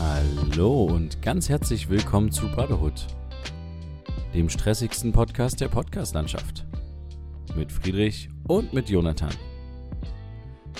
[0.00, 3.06] Hallo und ganz herzlich willkommen zu Brotherhood,
[4.36, 6.66] dem stressigsten Podcast der Podcastlandschaft.
[7.56, 9.32] Mit Friedrich und mit Jonathan.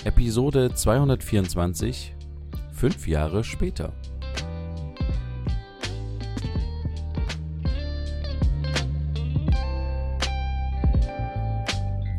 [0.03, 2.13] Episode 224,
[2.71, 3.93] fünf Jahre später.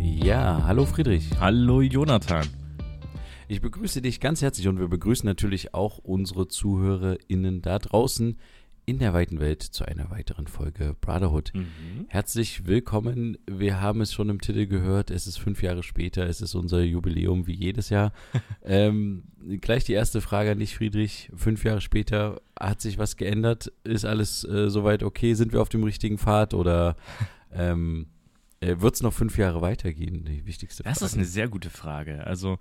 [0.00, 1.30] Ja, hallo Friedrich.
[1.38, 2.48] Hallo Jonathan.
[3.46, 8.36] Ich begrüße dich ganz herzlich und wir begrüßen natürlich auch unsere ZuhörerInnen da draußen
[8.88, 11.52] in der weiten Welt zu einer weiteren Folge Brotherhood.
[11.52, 12.06] Mhm.
[12.09, 13.37] Herzlich willkommen.
[13.47, 15.11] Wir haben es schon im Titel gehört.
[15.11, 16.27] Es ist fünf Jahre später.
[16.27, 18.14] Es ist unser Jubiläum wie jedes Jahr.
[18.62, 19.25] ähm,
[19.61, 21.30] gleich die erste Frage an dich, Friedrich.
[21.36, 23.70] Fünf Jahre später hat sich was geändert?
[23.84, 25.34] Ist alles äh, soweit okay?
[25.34, 26.97] Sind wir auf dem richtigen Pfad oder
[27.52, 28.06] ähm,
[28.61, 30.25] äh, wird es noch fünf Jahre weitergehen?
[30.25, 30.98] Die wichtigste Frage.
[30.98, 32.27] Das ist eine sehr gute Frage.
[32.27, 32.58] Also,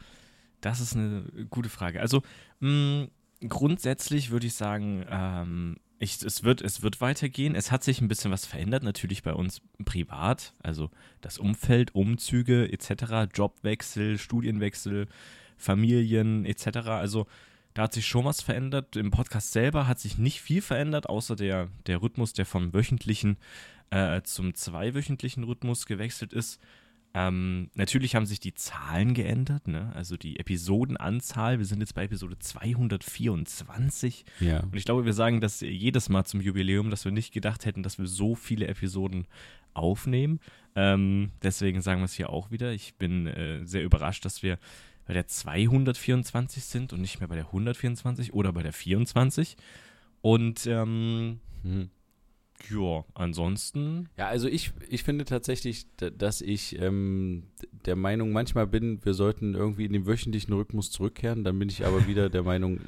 [0.60, 2.02] das ist eine gute Frage.
[2.02, 2.22] Also,
[2.60, 3.08] mh,
[3.48, 7.56] grundsätzlich würde ich sagen, ähm, ich, es, wird, es wird weitergehen.
[7.56, 10.54] Es hat sich ein bisschen was verändert, natürlich bei uns privat.
[10.62, 15.08] Also das Umfeld, Umzüge etc., Jobwechsel, Studienwechsel,
[15.58, 16.78] Familien etc.
[16.90, 17.26] Also
[17.74, 18.96] da hat sich schon was verändert.
[18.96, 23.38] Im Podcast selber hat sich nicht viel verändert, außer der, der Rhythmus, der vom wöchentlichen
[23.90, 26.60] äh, zum zweiwöchentlichen Rhythmus gewechselt ist.
[27.20, 29.92] Ähm, natürlich haben sich die Zahlen geändert, ne?
[29.96, 31.58] also die Episodenanzahl.
[31.58, 34.24] Wir sind jetzt bei Episode 224.
[34.40, 34.60] Ja.
[34.60, 37.82] Und ich glaube, wir sagen das jedes Mal zum Jubiläum, dass wir nicht gedacht hätten,
[37.82, 39.26] dass wir so viele Episoden
[39.74, 40.40] aufnehmen.
[40.76, 42.72] Ähm, deswegen sagen wir es hier auch wieder.
[42.72, 44.60] Ich bin äh, sehr überrascht, dass wir
[45.08, 49.58] bei der 224 sind und nicht mehr bei der 124 oder bei der 24.
[50.22, 51.90] Und ähm, Hm.
[52.70, 57.44] Ja, ansonsten Ja, also ich, ich finde tatsächlich, dass ich ähm,
[57.86, 61.44] der Meinung manchmal bin, wir sollten irgendwie in den wöchentlichen Rhythmus zurückkehren.
[61.44, 62.80] Dann bin ich aber wieder der Meinung,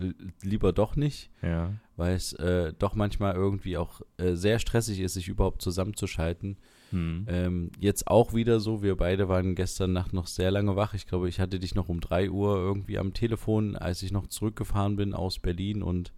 [0.41, 1.73] lieber doch nicht, ja.
[1.95, 6.57] weil es äh, doch manchmal irgendwie auch äh, sehr stressig ist, sich überhaupt zusammenzuschalten.
[6.91, 7.25] Hm.
[7.27, 10.93] Ähm, jetzt auch wieder so, wir beide waren gestern Nacht noch sehr lange wach.
[10.93, 14.27] Ich glaube, ich hatte dich noch um 3 Uhr irgendwie am Telefon, als ich noch
[14.27, 16.11] zurückgefahren bin aus Berlin und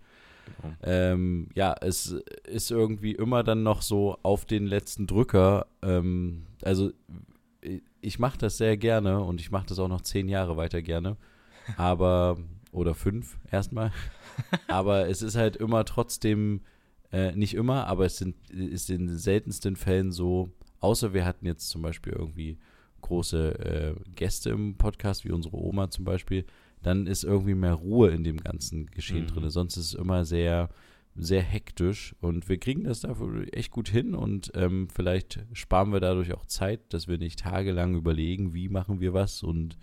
[0.61, 0.75] Genau.
[0.83, 2.15] ähm, ja, es
[2.47, 5.67] ist irgendwie immer dann noch so auf den letzten Drücker.
[5.81, 6.91] Ähm, also
[7.61, 10.81] ich- ich mache das sehr gerne und ich mache das auch noch zehn Jahre weiter
[10.81, 11.17] gerne.
[11.77, 12.37] Aber,
[12.71, 13.91] oder fünf erstmal.
[14.67, 16.61] aber es ist halt immer trotzdem,
[17.11, 20.49] äh, nicht immer, aber es sind, ist in den seltensten Fällen so,
[20.79, 22.57] außer wir hatten jetzt zum Beispiel irgendwie
[23.01, 26.45] große äh, Gäste im Podcast, wie unsere Oma zum Beispiel,
[26.83, 29.27] dann ist irgendwie mehr Ruhe in dem ganzen Geschehen Mhm.
[29.27, 29.49] drin.
[29.49, 30.69] Sonst ist es immer sehr,
[31.15, 35.99] sehr hektisch und wir kriegen das dafür echt gut hin und ähm, vielleicht sparen wir
[35.99, 39.77] dadurch auch Zeit, dass wir nicht tagelang überlegen, wie machen wir was und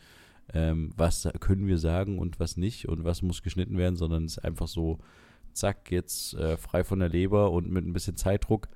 [0.55, 4.39] ähm, was können wir sagen und was nicht und was muss geschnitten werden, sondern es
[4.39, 4.99] ist einfach so,
[5.53, 8.69] zack, jetzt äh, frei von der Leber und mit ein bisschen Zeitdruck.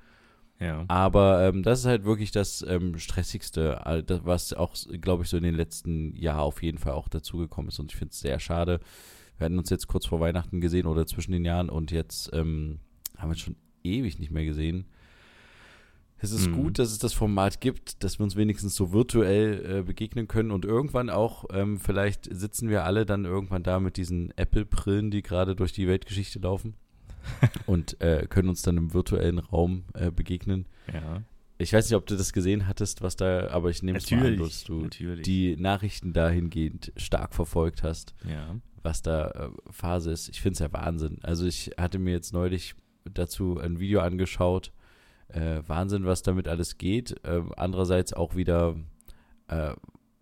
[0.59, 0.85] Ja.
[0.87, 3.81] Aber ähm, das ist halt wirklich das ähm, Stressigste,
[4.23, 7.79] was auch, glaube ich, so in den letzten Jahren auf jeden Fall auch dazugekommen ist.
[7.79, 8.79] Und ich finde es sehr schade.
[9.37, 12.79] Wir hatten uns jetzt kurz vor Weihnachten gesehen oder zwischen den Jahren und jetzt ähm,
[13.17, 14.85] haben wir uns schon ewig nicht mehr gesehen.
[16.17, 16.53] Es ist Mhm.
[16.53, 20.51] gut, dass es das Format gibt, dass wir uns wenigstens so virtuell äh, begegnen können
[20.51, 25.21] und irgendwann auch, ähm, vielleicht sitzen wir alle dann irgendwann da mit diesen Apple-Brillen, die
[25.23, 26.75] gerade durch die Weltgeschichte laufen
[27.65, 30.67] und äh, können uns dann im virtuellen Raum äh, begegnen.
[30.91, 31.23] ja.
[31.59, 34.25] Ich weiß nicht, ob du das gesehen hattest, was da, aber ich nehme es mal
[34.25, 35.23] an, dass du natürlich.
[35.23, 38.55] die Nachrichten dahingehend stark verfolgt hast, ja.
[38.81, 40.29] was da äh, Phase ist.
[40.29, 41.19] Ich finde es ja Wahnsinn.
[41.21, 42.75] Also ich hatte mir jetzt neulich
[43.05, 44.73] dazu ein Video angeschaut.
[45.29, 47.15] Äh, Wahnsinn, was damit alles geht.
[47.23, 48.75] Ähm, andererseits auch wieder
[49.47, 49.73] äh,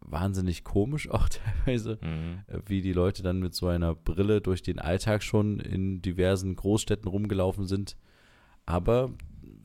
[0.02, 1.30] wahnsinnig komisch auch
[1.66, 2.40] teilweise, Mhm.
[2.48, 6.56] äh, wie die Leute dann mit so einer Brille durch den Alltag schon in diversen
[6.56, 7.96] Großstädten rumgelaufen sind.
[8.66, 9.12] Aber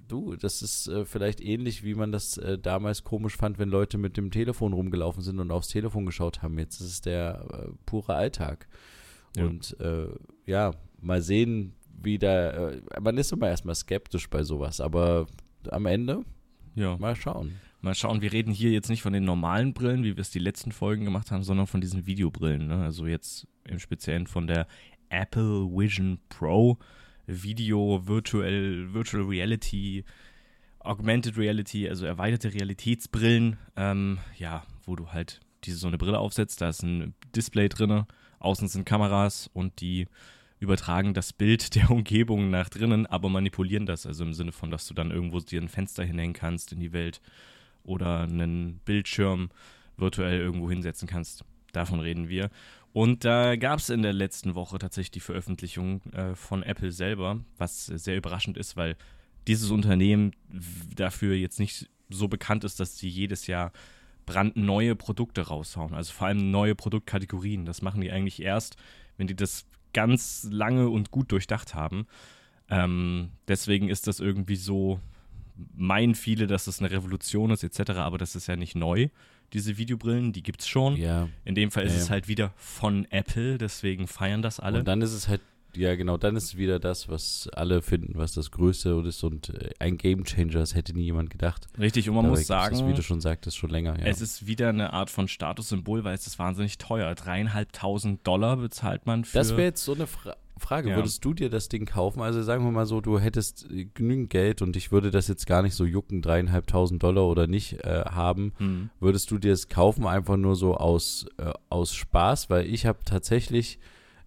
[0.08, 3.98] du, das ist äh, vielleicht ähnlich, wie man das äh, damals komisch fand, wenn Leute
[3.98, 6.58] mit dem Telefon rumgelaufen sind und aufs Telefon geschaut haben.
[6.58, 8.68] Jetzt ist es der äh, pure Alltag.
[9.36, 9.44] Ja.
[9.44, 10.06] Und äh,
[10.46, 12.70] ja, mal sehen, wie da.
[12.70, 15.26] Äh, man ist immer erstmal skeptisch bei sowas, aber
[15.70, 16.22] am Ende
[16.74, 16.96] Ja.
[16.98, 17.52] mal schauen.
[17.86, 20.40] Mal schauen, wir reden hier jetzt nicht von den normalen Brillen, wie wir es die
[20.40, 22.66] letzten Folgen gemacht haben, sondern von diesen Videobrillen.
[22.66, 22.82] Ne?
[22.82, 24.66] Also jetzt im Speziellen von der
[25.08, 26.78] Apple Vision Pro
[27.28, 30.04] Video, Virtual, Virtual Reality
[30.80, 36.60] Augmented Reality, also erweiterte Realitätsbrillen, ähm, ja, wo du halt diese so eine Brille aufsetzt,
[36.60, 38.04] da ist ein Display drin,
[38.40, 40.08] außen sind Kameras und die
[40.58, 44.88] übertragen das Bild der Umgebung nach drinnen, aber manipulieren das, also im Sinne von, dass
[44.88, 47.20] du dann irgendwo dir ein Fenster hinhängen kannst in die Welt
[47.86, 49.50] oder einen Bildschirm
[49.96, 51.44] virtuell irgendwo hinsetzen kannst.
[51.72, 52.50] Davon reden wir.
[52.92, 57.40] Und da gab es in der letzten Woche tatsächlich die Veröffentlichung äh, von Apple selber,
[57.58, 58.96] was sehr überraschend ist, weil
[59.46, 60.32] dieses Unternehmen
[60.94, 63.72] dafür jetzt nicht so bekannt ist, dass sie jedes Jahr
[64.24, 65.94] brandneue Produkte raushauen.
[65.94, 67.64] Also vor allem neue Produktkategorien.
[67.64, 68.76] Das machen die eigentlich erst,
[69.16, 72.06] wenn die das ganz lange und gut durchdacht haben.
[72.68, 75.00] Ähm, deswegen ist das irgendwie so,
[75.74, 79.08] meinen viele, dass das eine Revolution ist, etc., aber das ist ja nicht neu.
[79.52, 80.96] Diese Videobrillen, die gibt es schon.
[80.96, 81.28] Ja.
[81.44, 84.80] In dem Fall ist Ja, es halt wieder von Apple, deswegen feiern das alle.
[84.80, 85.40] Und dann ist es halt,
[85.76, 89.50] ja genau, dann ist es wieder das, was alle finden, was das Größte ist und
[89.50, 91.68] äh, ein Gamechanger, das hätte nie jemand gedacht.
[91.78, 93.98] Richtig, und man Dabei muss sagen, wie du schon sagtest, schon länger.
[94.00, 94.06] Ja.
[94.06, 97.14] Es ist wieder eine Art von Statussymbol, weil es ist wahnsinnig teuer.
[97.14, 99.38] Dreieinhalbtausend Dollar bezahlt man für.
[99.38, 100.90] Das wäre jetzt so eine Fra Frage.
[100.90, 100.96] Ja.
[100.96, 102.22] Würdest du dir das Ding kaufen?
[102.22, 105.46] Also sagen wir mal so, du hättest äh, genügend Geld und ich würde das jetzt
[105.46, 108.52] gar nicht so jucken, dreieinhalbtausend Dollar oder nicht äh, haben.
[108.58, 108.90] hm.
[109.00, 112.48] Würdest du dir es kaufen, einfach nur so aus, äh, aus Spaß?
[112.50, 113.78] Weil ich habe tatsächlich,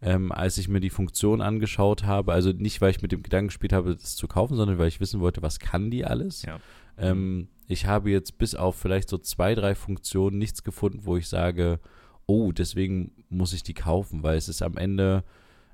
[0.02, 3.48] ähm, als ich mir die Funktion angeschaut habe, also nicht, weil ich mit dem Gedanken
[3.48, 6.44] gespielt habe, das zu kaufen, sondern weil ich wissen wollte, was kann die alles?
[6.44, 6.60] Ja.
[6.98, 11.28] Ähm, ich habe jetzt bis auf vielleicht so zwei, drei Funktionen nichts gefunden, wo ich
[11.28, 11.80] sage,
[12.26, 15.24] oh, deswegen muss ich die kaufen, weil es ist am Ende,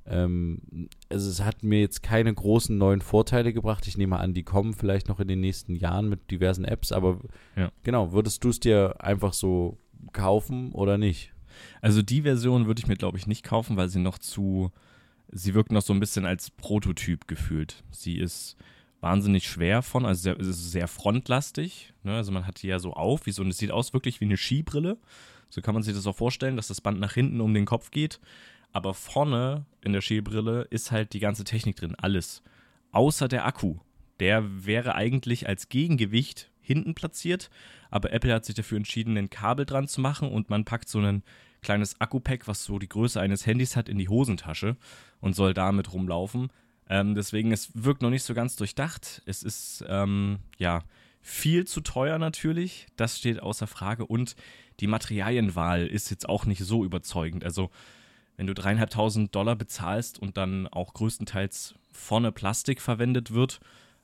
[0.08, 3.88] ähm, also es hat mir jetzt keine großen neuen Vorteile gebracht.
[3.88, 7.20] Ich nehme an, die kommen vielleicht noch in den nächsten Jahren mit diversen Apps, aber
[7.56, 7.72] Ja.
[7.84, 9.78] genau, würdest du es dir einfach so
[10.14, 11.34] kaufen oder nicht?
[11.82, 14.72] Also die Version würde ich mir, glaube ich, nicht kaufen, weil sie noch zu.
[15.32, 17.84] Sie wirkt noch so ein bisschen als Prototyp gefühlt.
[17.92, 18.56] Sie ist
[19.02, 21.94] wahnsinnig schwer von, also sehr, sehr frontlastig.
[22.04, 22.16] Ne?
[22.16, 24.26] Also man hat die ja so auf, wie so, und es sieht aus wirklich wie
[24.26, 24.98] eine Skibrille.
[25.50, 27.92] So kann man sich das auch vorstellen, dass das Band nach hinten um den Kopf
[27.92, 28.20] geht.
[28.72, 32.44] Aber vorne in der Skibrille ist halt die ganze Technik drin, alles.
[32.92, 33.78] Außer der Akku.
[34.20, 37.50] Der wäre eigentlich als Gegengewicht hinten platziert,
[37.92, 41.00] aber Apple hat sich dafür entschieden, ein Kabel dran zu machen und man packt so
[41.00, 41.24] ein
[41.62, 44.78] kleines Akku-Pack, was so die Größe eines Handys hat, in die Hosentasche
[45.20, 46.50] und soll damit rumlaufen.
[46.90, 49.22] Ähm, deswegen, es wirkt noch nicht so ganz durchdacht.
[49.26, 50.84] Es ist, ähm, ja,
[51.22, 52.86] viel zu teuer natürlich.
[52.96, 54.06] Das steht außer Frage.
[54.06, 54.36] Und
[54.80, 57.44] die Materialienwahl ist jetzt auch nicht so überzeugend.
[57.44, 57.72] Also,
[58.38, 63.60] wenn du dreieinhalbtausend Dollar bezahlst und dann auch größtenteils vorne Plastik verwendet wird,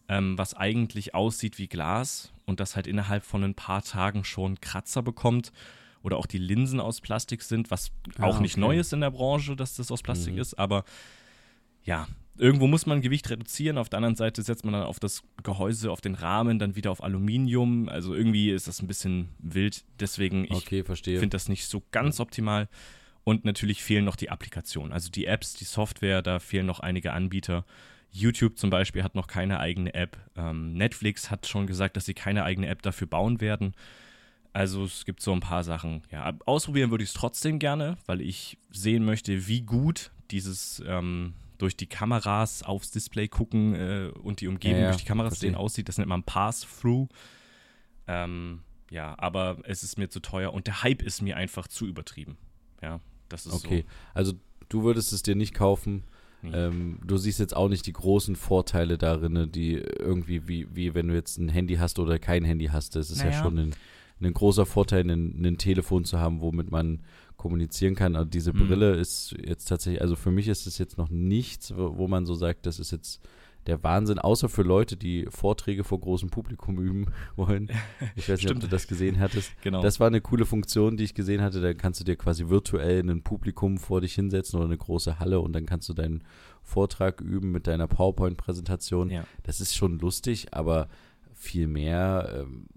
[0.07, 4.60] ähm, was eigentlich aussieht wie Glas und das halt innerhalb von ein paar Tagen schon
[4.62, 5.51] Kratzer bekommt
[6.04, 8.62] oder auch die Linsen aus Plastik sind, was Ah, auch nicht okay.
[8.62, 10.39] neu ist in der Branche, dass das aus Plastik Mhm.
[10.39, 10.84] ist, aber
[11.84, 12.07] ja,
[12.38, 13.77] irgendwo muss man Gewicht reduzieren.
[13.77, 16.92] Auf der anderen Seite setzt man dann auf das Gehäuse, auf den Rahmen, dann wieder
[16.92, 17.89] auf Aluminium.
[17.89, 19.84] Also irgendwie ist das ein bisschen wild.
[20.00, 22.68] Deswegen, ich Okay, finde das nicht so ganz optimal.
[23.23, 24.91] Und natürlich fehlen noch die Applikationen.
[24.91, 27.65] Also die Apps, die Software, da fehlen noch einige Anbieter.
[28.12, 30.18] YouTube zum Beispiel hat noch keine eigene App.
[30.35, 33.73] Ähm, Netflix hat schon gesagt, dass sie keine eigene App dafür bauen werden.
[34.53, 36.01] Also es gibt so ein paar Sachen.
[36.12, 41.35] Ja, ausprobieren würde ich es trotzdem gerne, weil ich sehen möchte, wie gut dieses ähm,
[41.57, 45.39] durch die Kameras aufs Display gucken äh, und die Umgebung Ja, ja, durch die Kameras
[45.39, 45.88] sehen aussieht.
[45.88, 47.07] Das nennt man Pass-Through.
[48.07, 51.86] Ähm, ja, aber es ist mir zu teuer und der Hype ist mir einfach zu
[51.86, 52.38] übertrieben.
[52.81, 53.00] Ja,
[53.31, 54.33] das ist Okay, also
[54.69, 56.03] du würdest es dir nicht kaufen.
[56.43, 56.51] Nee.
[56.53, 61.07] Ähm, du siehst jetzt auch nicht die großen Vorteile darin, die irgendwie, wie, wie wenn
[61.07, 62.95] du jetzt ein Handy hast oder kein Handy hast.
[62.95, 63.41] Es ist ja Naja.
[63.43, 63.75] schon ein,
[64.21, 67.01] ein großer Vorteil, ein, ein Telefon zu haben, womit man
[67.38, 68.15] kommunizieren kann.
[68.15, 68.67] Aber diese Mhm.
[68.67, 72.25] Brille ist jetzt tatsächlich, also für mich ist es jetzt noch nichts, wo, wo man
[72.25, 73.21] so sagt, das ist jetzt
[73.68, 77.70] der Wahnsinn, außer für Leute, die Vorträge vor großem Publikum üben wollen.
[78.15, 79.51] Ich weiß nicht, ob du das gesehen hattest.
[79.62, 79.82] genau.
[79.82, 81.62] Das war eine coole Funktion, die ich gesehen hatte.
[81.62, 85.39] Da kannst du dir quasi virtuell ein Publikum vor dich hinsetzen oder eine große Halle
[85.39, 86.24] und dann kannst du deinen
[86.63, 89.10] Vortrag üben mit deiner PowerPoint-Präsentation.
[89.10, 89.24] ja.
[89.44, 90.88] Das ist schon lustig, aber
[91.34, 92.68] viel mehr ähm,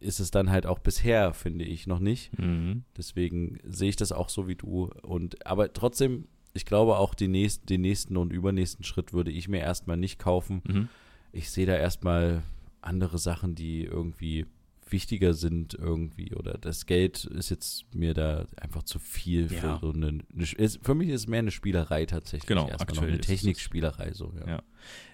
[0.00, 2.38] ist es dann halt auch bisher, finde ich, noch nicht.
[2.38, 2.84] Mhm.
[2.96, 4.90] Deswegen sehe ich das auch so wie du.
[5.02, 9.48] Und aber trotzdem, ich glaube auch die nächsten, den nächsten und übernächsten Schritt würde ich
[9.48, 10.62] mir erstmal nicht kaufen.
[10.66, 10.88] Mhm.
[11.32, 12.42] Ich sehe da erstmal
[12.80, 14.46] andere Sachen, die irgendwie
[14.88, 19.78] wichtiger sind irgendwie oder das Geld ist jetzt mir da einfach zu viel für Ja.
[19.80, 22.92] so eine, eine ist, für mich ist es mehr eine Spielerei tatsächlich Genau, erstmal noch
[23.02, 23.20] aktuell eine.
[23.20, 24.46] Technikspielerei so ja.
[24.46, 24.62] Ja.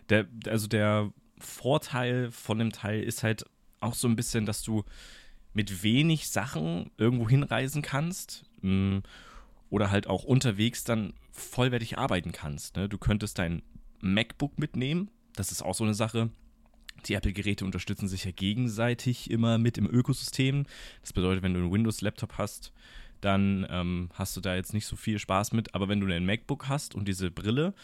[0.08, 3.44] Der, also der Vorteil von dem Teil ist halt
[3.78, 4.84] auch so ein bisschen, dass du
[5.54, 8.98] mit wenig Sachen irgendwo hinreisen kannst mm,
[9.70, 12.76] oder halt auch unterwegs dann vollwertig arbeiten kannst.
[12.76, 12.88] Ne?
[12.88, 13.62] Du könntest dein
[14.00, 16.30] MacBook mitnehmen, das ist auch so eine Sache.
[17.06, 20.66] Die Apple-Geräte unterstützen sich ja gegenseitig immer mit im Ökosystem.
[21.00, 22.72] Das bedeutet, wenn du einen Windows-Laptop hast,
[23.22, 25.74] dann ähm, hast du da jetzt nicht so viel Spaß mit.
[25.74, 27.74] Aber wenn du einen MacBook hast und diese Brille,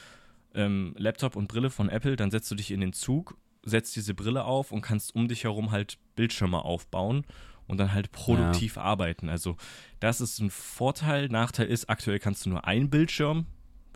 [0.55, 4.12] ähm, Laptop und Brille von Apple, dann setzt du dich in den Zug, setzt diese
[4.12, 7.25] Brille auf und kannst um dich herum halt Bildschirme aufbauen
[7.66, 8.82] und dann halt produktiv ja.
[8.82, 9.28] arbeiten.
[9.28, 9.56] Also
[10.00, 11.28] das ist ein Vorteil.
[11.28, 13.46] Nachteil ist, aktuell kannst du nur einen Bildschirm,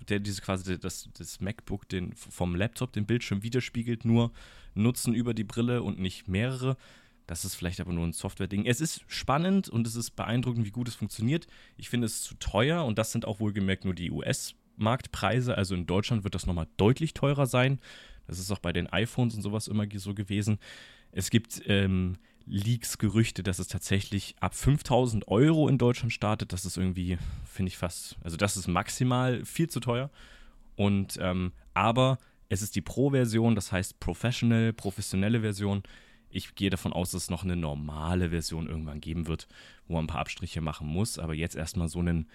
[0.09, 4.33] der diese quasi das, das MacBook den, vom Laptop den Bildschirm widerspiegelt, nur
[4.75, 6.77] nutzen über die Brille und nicht mehrere.
[7.27, 8.67] Das ist vielleicht aber nur ein Software-Ding.
[8.67, 11.47] Es ist spannend und es ist beeindruckend, wie gut es funktioniert.
[11.77, 15.57] Ich finde es zu teuer und das sind auch wohlgemerkt nur die US-Marktpreise.
[15.57, 17.79] Also in Deutschland wird das nochmal deutlich teurer sein.
[18.27, 20.59] Das ist auch bei den iPhones und sowas immer so gewesen.
[21.13, 22.17] Es gibt ähm,
[22.47, 26.53] Leaks, Gerüchte, dass es tatsächlich ab 5000 Euro in Deutschland startet.
[26.53, 30.11] Das ist irgendwie, finde ich fast, also das ist maximal viel zu teuer.
[30.77, 32.19] Und ähm, aber
[32.49, 35.83] es ist die Pro-Version, das heißt Professional, professionelle Version.
[36.31, 39.47] Ich gehe davon aus, dass es noch eine normale Version irgendwann geben wird,
[39.87, 41.19] wo man ein paar Abstriche machen muss.
[41.19, 42.27] Aber jetzt erstmal so ein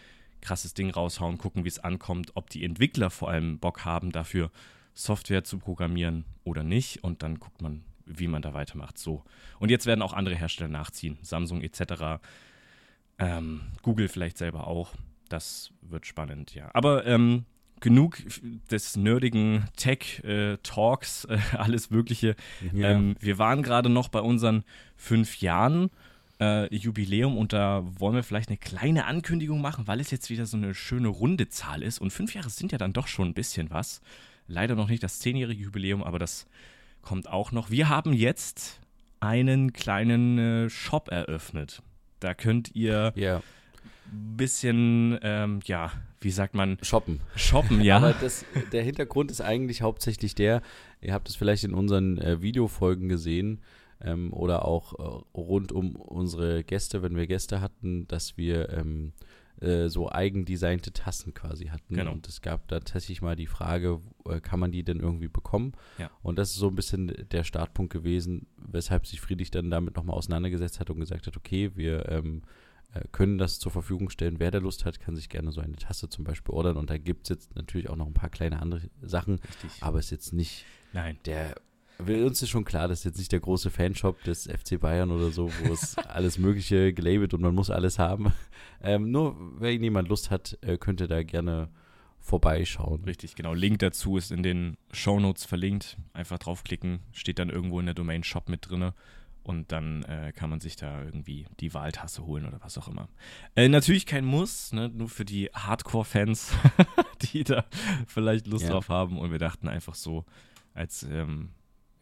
[0.42, 4.52] krasses Ding raushauen, gucken, wie es ankommt, ob die Entwickler vor allem Bock haben, dafür
[4.94, 7.04] Software zu programmieren oder nicht.
[7.04, 8.98] Und dann guckt man, wie man da weitermacht.
[8.98, 9.24] So.
[9.60, 11.18] Und jetzt werden auch andere Hersteller nachziehen.
[11.22, 12.22] Samsung etc.
[13.18, 14.94] Ähm, Google vielleicht selber auch.
[15.30, 16.70] Das wird spannend, ja.
[16.74, 17.46] Aber ähm,
[17.80, 18.18] genug
[18.70, 22.36] des nerdigen Tech-Talks, äh, äh, alles Mögliche.
[22.74, 22.92] Ja.
[22.92, 24.64] Ähm, wir waren gerade noch bei unseren
[24.96, 25.90] fünf Jahren.
[26.38, 30.46] Äh, Jubiläum und da wollen wir vielleicht eine kleine Ankündigung machen, weil es jetzt wieder
[30.46, 32.00] so eine schöne runde Zahl ist.
[32.00, 34.02] Und fünf Jahre sind ja dann doch schon ein bisschen was.
[34.46, 36.46] Leider noch nicht das zehnjährige Jubiläum, aber das
[37.06, 37.70] kommt auch noch.
[37.70, 38.82] Wir haben jetzt
[39.22, 41.82] einen kleinen äh, Shop eröffnet.
[42.20, 43.42] Da könnt ihr yeah
[44.12, 46.78] bisschen, ähm, ja, wie sagt man?
[46.82, 47.20] Shoppen.
[47.36, 47.98] Shoppen, ja.
[47.98, 50.62] Aber das, der Hintergrund ist eigentlich hauptsächlich der,
[51.02, 53.62] ihr habt es vielleicht in unseren äh, Videofolgen gesehen
[54.02, 59.14] ähm, oder auch äh, rund um unsere Gäste, wenn wir Gäste hatten, dass wir ähm,
[59.62, 61.96] äh, so eigendesignte Tassen quasi hatten.
[61.96, 62.12] Genau.
[62.12, 65.74] Und es gab da tatsächlich mal die Frage, äh, kann man die denn irgendwie bekommen?
[65.98, 66.10] Ja.
[66.22, 70.18] Und das ist so ein bisschen der Startpunkt gewesen, weshalb sich Friedrich dann damit nochmal
[70.18, 72.42] auseinandergesetzt hat und gesagt hat, okay, wir ähm,
[72.94, 74.40] äh, können das zur Verfügung stellen.
[74.40, 76.78] Wer da Lust hat, kann sich gerne so eine Tasse zum Beispiel ordern.
[76.78, 79.40] Und da gibt es jetzt natürlich auch noch ein paar kleine andere Sachen.
[79.40, 79.72] Richtig.
[79.82, 81.18] Aber es ist jetzt nicht Nein.
[81.26, 81.56] der.
[81.98, 85.32] Uns ist schon klar, das ist jetzt nicht der große Fanshop des FC Bayern oder
[85.32, 88.34] so, wo es alles Mögliche gelabelt und man muss alles haben.
[88.82, 91.70] Ähm, nur, wenn jemand Lust hat, äh, könnte da gerne
[92.20, 93.04] vorbeischauen.
[93.06, 93.54] Richtig, genau.
[93.54, 95.98] Link dazu ist in den Shownotes verlinkt.
[96.14, 98.92] Einfach draufklicken, steht dann irgendwo in der Domain Shop mit drin
[99.46, 103.10] und dann äh, kann man sich da irgendwie die Wahltasse holen oder was auch immer.
[103.56, 104.90] Äh, natürlich kein Muss, ne?
[104.90, 106.52] nur für die Hardcore-Fans,
[107.22, 107.66] die da
[108.08, 108.72] vielleicht Lust ja.
[108.72, 109.20] drauf haben.
[109.20, 110.26] Und wir dachten einfach so,
[110.74, 111.52] als ähm,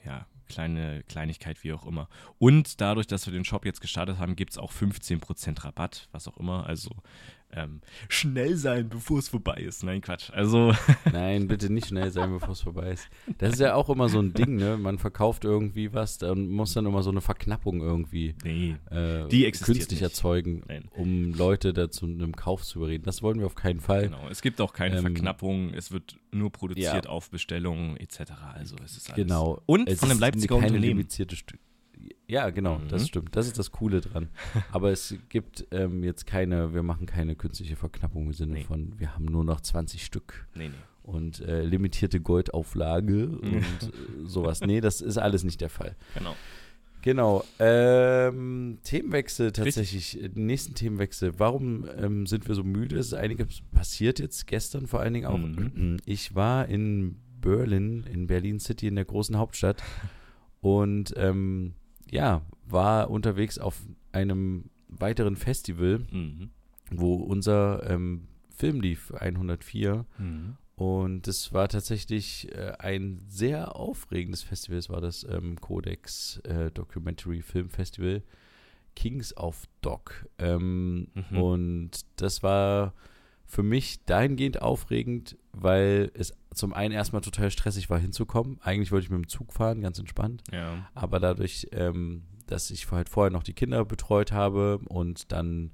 [0.05, 2.09] ja, kleine Kleinigkeit, wie auch immer.
[2.37, 6.27] Und dadurch, dass wir den Shop jetzt gestartet haben, gibt es auch 15% Rabatt, was
[6.27, 6.65] auch immer.
[6.65, 6.91] Also
[7.55, 9.83] ähm, schnell sein, bevor es vorbei ist.
[9.83, 10.29] Nein, Quatsch.
[10.31, 10.73] Also.
[11.11, 13.07] Nein, bitte nicht schnell sein, bevor es vorbei ist.
[13.37, 14.77] Das ist ja auch immer so ein Ding, ne?
[14.77, 19.49] Man verkauft irgendwie was und muss dann immer so eine Verknappung irgendwie nee, äh, die
[19.51, 20.01] künstlich nicht.
[20.01, 20.89] erzeugen, Nein.
[20.95, 23.03] um Leute dazu einem Kauf zu überreden.
[23.05, 24.03] Das wollen wir auf keinen Fall.
[24.03, 27.11] Genau, es gibt auch keine ähm, Verknappung, es wird nur produziert ja.
[27.11, 28.31] auf Bestellung etc.
[28.53, 29.23] Also es ist alles.
[29.23, 29.61] Genau.
[29.65, 30.81] Und es von einem Leipziger Unternehmen.
[30.83, 31.59] limitierte Stück.
[32.27, 32.87] Ja, genau, mhm.
[32.87, 33.35] das stimmt.
[33.35, 34.29] Das ist das Coole dran.
[34.71, 38.63] Aber es gibt ähm, jetzt keine, wir machen keine künstliche Verknappung im Sinne nee.
[38.63, 40.47] von, wir haben nur noch 20 Stück.
[40.55, 40.75] Nee, nee.
[41.03, 44.61] Und äh, limitierte Goldauflage und äh, sowas.
[44.61, 45.95] Nee, das ist alles nicht der Fall.
[46.13, 46.35] Genau.
[47.03, 47.43] Genau.
[47.59, 50.15] Ähm, Themenwechsel tatsächlich.
[50.15, 50.35] Richtig.
[50.35, 51.37] Nächsten Themenwechsel.
[51.37, 52.97] Warum ähm, sind wir so müde?
[52.97, 55.37] Es ist einiges passiert jetzt gestern vor allen Dingen auch.
[55.37, 55.97] Mhm.
[56.05, 59.83] Ich war in Berlin, in Berlin City, in der großen Hauptstadt.
[60.61, 61.73] Und ähm,
[62.13, 66.51] ja, war unterwegs auf einem weiteren Festival, mhm.
[66.91, 70.05] wo unser ähm, Film lief, 104.
[70.19, 70.57] Mhm.
[70.75, 74.77] Und es war tatsächlich äh, ein sehr aufregendes Festival.
[74.77, 78.21] Es war das ähm, Codex äh, Documentary Film Festival
[78.95, 80.27] Kings of Doc.
[80.37, 81.37] Ähm, mhm.
[81.37, 82.93] Und das war
[83.45, 88.59] für mich dahingehend aufregend, weil es zum einen erstmal total stressig war, hinzukommen.
[88.61, 90.43] Eigentlich wollte ich mit dem Zug fahren, ganz entspannt.
[90.51, 90.89] Ja.
[90.95, 95.71] Aber dadurch, ähm, dass ich halt vorher noch die Kinder betreut habe und dann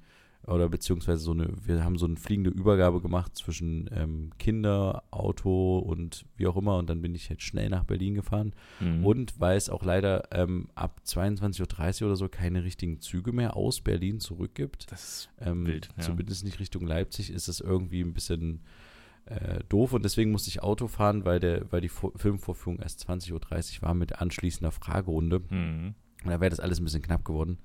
[0.48, 5.79] oder beziehungsweise so eine, wir haben so eine fliegende Übergabe gemacht zwischen ähm, Kinder, Auto
[5.79, 9.05] und wie auch immer und dann bin ich halt schnell nach Berlin gefahren mhm.
[9.05, 13.55] und weil es auch leider ähm, ab 22.30 Uhr oder so keine richtigen Züge mehr
[13.55, 14.91] aus Berlin zurückgibt.
[14.91, 16.03] Das ist ähm, wild, ja.
[16.03, 18.62] Zumindest nicht Richtung Leipzig ist es irgendwie ein bisschen
[19.25, 23.34] äh, doof und deswegen musste ich Auto fahren, weil, der, weil die Filmvorführung erst 20.30
[23.75, 25.41] Uhr war mit anschließender Fragerunde.
[25.50, 25.93] Mhm.
[26.24, 27.60] Und da wäre das alles ein bisschen knapp geworden.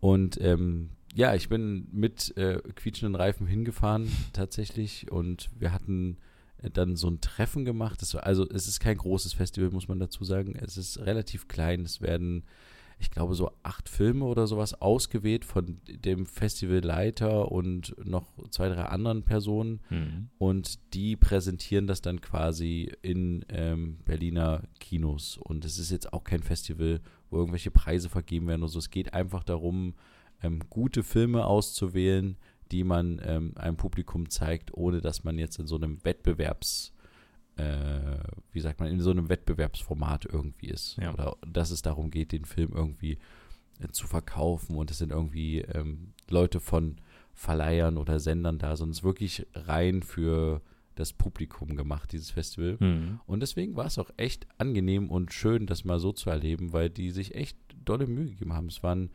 [0.00, 6.18] Und ähm, ja, ich bin mit äh, quietschenden Reifen hingefahren tatsächlich und wir hatten
[6.62, 8.00] äh, dann so ein Treffen gemacht.
[8.14, 10.56] War, also es ist kein großes Festival, muss man dazu sagen.
[10.56, 11.82] Es ist relativ klein.
[11.82, 12.44] Es werden
[13.00, 18.84] ich glaube, so acht Filme oder sowas ausgewählt von dem Festivalleiter und noch zwei, drei
[18.84, 19.80] anderen Personen.
[19.88, 20.28] Mhm.
[20.38, 25.38] Und die präsentieren das dann quasi in ähm, Berliner Kinos.
[25.38, 27.00] Und es ist jetzt auch kein Festival,
[27.30, 28.78] wo irgendwelche Preise vergeben werden oder so.
[28.78, 29.94] Es geht einfach darum,
[30.42, 32.36] ähm, gute Filme auszuwählen,
[32.70, 36.92] die man ähm, einem Publikum zeigt, ohne dass man jetzt in so einem Wettbewerbs-
[37.56, 38.18] äh,
[38.52, 40.96] wie sagt man, in so einem Wettbewerbsformat irgendwie ist.
[40.96, 41.12] Ja.
[41.12, 43.18] Oder dass es darum geht, den Film irgendwie
[43.80, 46.96] äh, zu verkaufen und es sind irgendwie ähm, Leute von
[47.34, 50.62] Verleihern oder Sendern da, sondern es ist wirklich rein für
[50.94, 52.76] das Publikum gemacht, dieses Festival.
[52.78, 53.20] Mhm.
[53.26, 56.90] Und deswegen war es auch echt angenehm und schön, das mal so zu erleben, weil
[56.90, 58.66] die sich echt dolle Mühe gegeben haben.
[58.66, 59.10] Es waren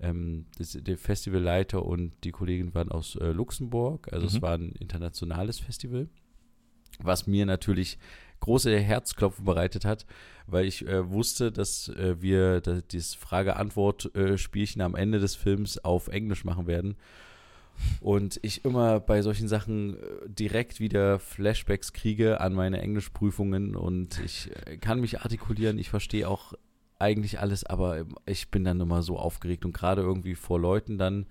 [0.00, 4.28] ähm, das, der Festivalleiter und die Kollegin waren aus äh, Luxemburg, also mhm.
[4.28, 6.08] es war ein internationales Festival
[6.98, 7.98] was mir natürlich
[8.40, 10.06] große Herzklopfen bereitet hat,
[10.46, 16.08] weil ich äh, wusste, dass äh, wir das, dieses Frage-Antwort-Spielchen am Ende des Films auf
[16.08, 16.96] Englisch machen werden.
[18.00, 24.20] Und ich immer bei solchen Sachen äh, direkt wieder Flashbacks kriege an meine Englischprüfungen und
[24.24, 26.54] ich äh, kann mich artikulieren, ich verstehe auch
[26.98, 31.26] eigentlich alles, aber ich bin dann immer so aufgeregt und gerade irgendwie vor Leuten dann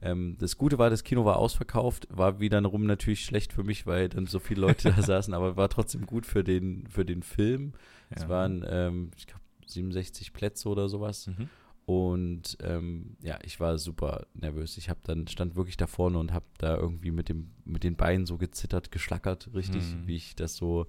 [0.00, 4.08] ähm, das Gute war, das Kino war ausverkauft, war wiederum natürlich schlecht für mich, weil
[4.08, 7.72] dann so viele Leute da saßen, aber war trotzdem gut für den, für den Film.
[8.10, 8.16] Ja.
[8.16, 11.26] Es waren, ähm, ich glaube, 67 Plätze oder sowas.
[11.26, 11.48] Mhm.
[11.84, 14.76] Und ähm, ja, ich war super nervös.
[14.76, 17.96] Ich habe dann stand wirklich da vorne und habe da irgendwie mit dem mit den
[17.96, 20.06] Beinen so gezittert, geschlackert, richtig, mhm.
[20.06, 20.86] wie ich das so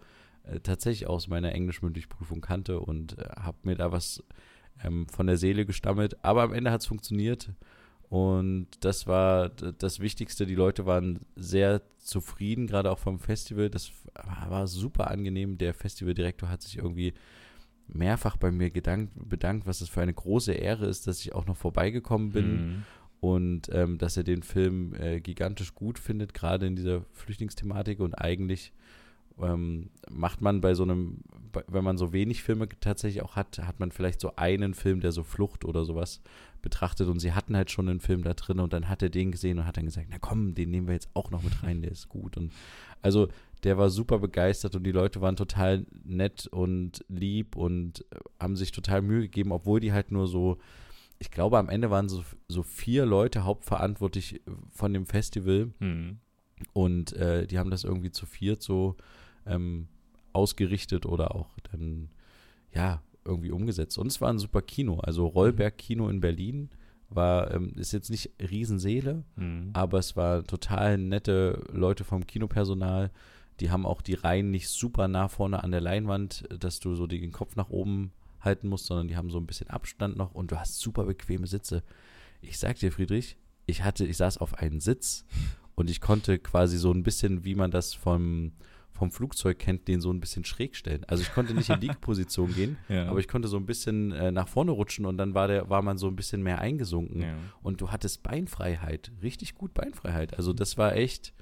[0.50, 4.24] äh, tatsächlich aus meiner Englischmündlich-Prüfung kannte und äh, habe mir da was
[4.84, 6.24] ähm, von der Seele gestammelt.
[6.24, 7.50] Aber am Ende hat es funktioniert
[8.10, 10.48] und das war das Wichtigste.
[10.48, 13.70] Die Leute waren sehr zufrieden, gerade auch vom Festival.
[13.70, 13.92] Das
[14.48, 15.60] war super angenehm.
[15.60, 17.14] Der Festivaldirektor hat sich irgendwie
[17.88, 21.46] mehrfach bei mir gedankt, bedankt, was es für eine große Ehre ist, dass ich auch
[21.46, 22.52] noch vorbeigekommen bin.
[22.52, 22.84] Mhm.
[23.20, 28.00] Und ähm, dass er den Film äh, gigantisch gut findet, gerade in dieser Flüchtlingsthematik.
[28.00, 28.72] Und eigentlich
[29.42, 31.20] ähm, macht man bei so einem,
[31.68, 35.12] wenn man so wenig Filme tatsächlich auch hat, hat man vielleicht so einen Film, der
[35.12, 36.22] so Flucht oder sowas
[36.62, 39.32] betrachtet und sie hatten halt schon einen Film da drin und dann hat er den
[39.32, 41.82] gesehen und hat dann gesagt, na komm, den nehmen wir jetzt auch noch mit rein,
[41.82, 42.52] der ist gut und
[43.02, 43.30] also
[43.64, 48.56] der war super begeistert und die Leute waren total nett und lieb und äh, haben
[48.56, 50.58] sich total Mühe gegeben, obwohl die halt nur so,
[51.18, 56.20] ich glaube am Ende waren so, so vier Leute hauptverantwortlich von dem Festival mhm.
[56.74, 58.96] und äh, die haben das irgendwie zu viert so
[59.46, 59.88] ähm,
[60.34, 62.10] ausgerichtet oder auch dann,
[62.74, 63.98] ja, irgendwie umgesetzt.
[63.98, 65.00] Und es war ein super Kino.
[65.00, 66.70] Also Rollberg Kino in Berlin
[67.10, 69.72] war, ähm, ist jetzt nicht Riesenseele, mhm.
[69.74, 73.12] aber es war total nette Leute vom Kinopersonal.
[73.60, 77.08] Die haben auch die Reihen nicht super nah vorne an der Leinwand, dass du so
[77.08, 80.52] den Kopf nach oben halten musst, sondern die haben so ein bisschen Abstand noch und
[80.52, 81.84] du hast super bequeme Sitze.
[82.42, 85.26] Ich sag dir, Friedrich, ich hatte, ich saß auf einen Sitz
[85.76, 88.54] und ich konnte quasi so ein bisschen, wie man das vom
[89.00, 91.06] vom Flugzeug kennt, den so ein bisschen schräg stellen.
[91.06, 93.08] Also ich konnte nicht in Liegposition gehen, ja.
[93.08, 95.82] aber ich konnte so ein bisschen äh, nach vorne rutschen und dann war der, war
[95.82, 97.22] man so ein bisschen mehr eingesunken.
[97.22, 97.36] Ja.
[97.64, 100.36] Und du hattest Beinfreiheit, richtig gut Beinfreiheit.
[100.36, 101.34] Also das war echt,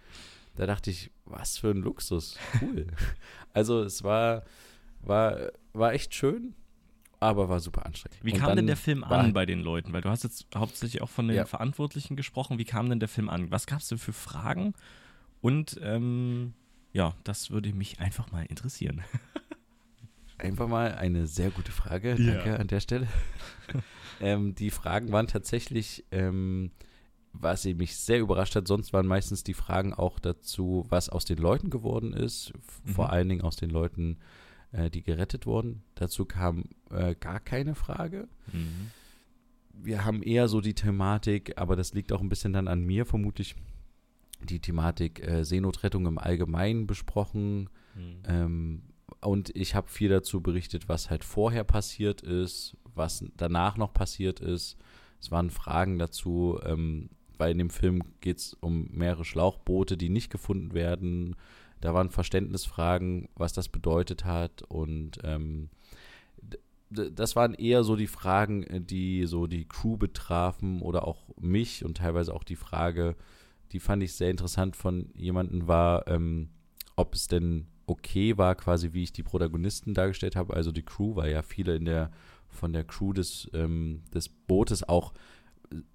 [0.55, 2.37] da dachte ich, was für ein Luxus.
[2.61, 2.85] Cool.
[3.53, 4.43] also es war,
[5.01, 6.53] war, war echt schön
[7.19, 8.19] aber war super anstrengend.
[8.23, 9.91] Wie kam denn der Film an bei den Leuten?
[9.91, 11.45] Weil du hast jetzt hauptsächlich auch von den ja.
[11.45, 12.59] Verantwortlichen gesprochen.
[12.59, 13.49] Wie kam denn der Film an?
[13.49, 14.75] Was gab es denn für Fragen?
[15.41, 16.53] Und ähm,
[16.97, 19.03] ja, das würde mich einfach mal interessieren.
[20.39, 22.15] Einfach mal eine sehr gute Frage.
[22.15, 22.55] Danke ja.
[22.57, 23.07] an der Stelle.
[24.21, 26.69] ähm, die Fragen waren tatsächlich, ähm,
[27.33, 28.67] was mich sehr überrascht hat.
[28.67, 32.53] Sonst waren meistens die Fragen auch dazu, was aus den Leuten geworden ist.
[32.83, 32.91] Mhm.
[32.91, 34.17] Vor allen Dingen aus den Leuten,
[34.71, 35.81] äh, die gerettet wurden.
[35.95, 38.27] Dazu kam äh, gar keine Frage.
[38.53, 38.91] Mhm.
[39.73, 43.07] Wir haben eher so die Thematik, aber das liegt auch ein bisschen dann an mir
[43.07, 43.55] vermutlich
[44.41, 47.69] die Thematik äh, Seenotrettung im Allgemeinen besprochen.
[47.95, 48.23] Mhm.
[48.25, 48.81] Ähm,
[49.21, 54.39] und ich habe viel dazu berichtet, was halt vorher passiert ist, was danach noch passiert
[54.39, 54.77] ist.
[55.19, 60.09] Es waren Fragen dazu, ähm, weil in dem Film geht es um mehrere Schlauchboote, die
[60.09, 61.35] nicht gefunden werden.
[61.81, 64.63] Da waren Verständnisfragen, was das bedeutet hat.
[64.63, 65.69] Und ähm,
[66.89, 71.97] das waren eher so die Fragen, die so die Crew betrafen oder auch mich und
[71.97, 73.15] teilweise auch die Frage,
[73.71, 76.49] die fand ich sehr interessant von jemandem war, ähm,
[76.95, 81.15] ob es denn okay war, quasi wie ich die Protagonisten dargestellt habe, also die Crew,
[81.15, 82.11] weil ja viele in der
[82.49, 85.13] von der Crew des, ähm, des Bootes auch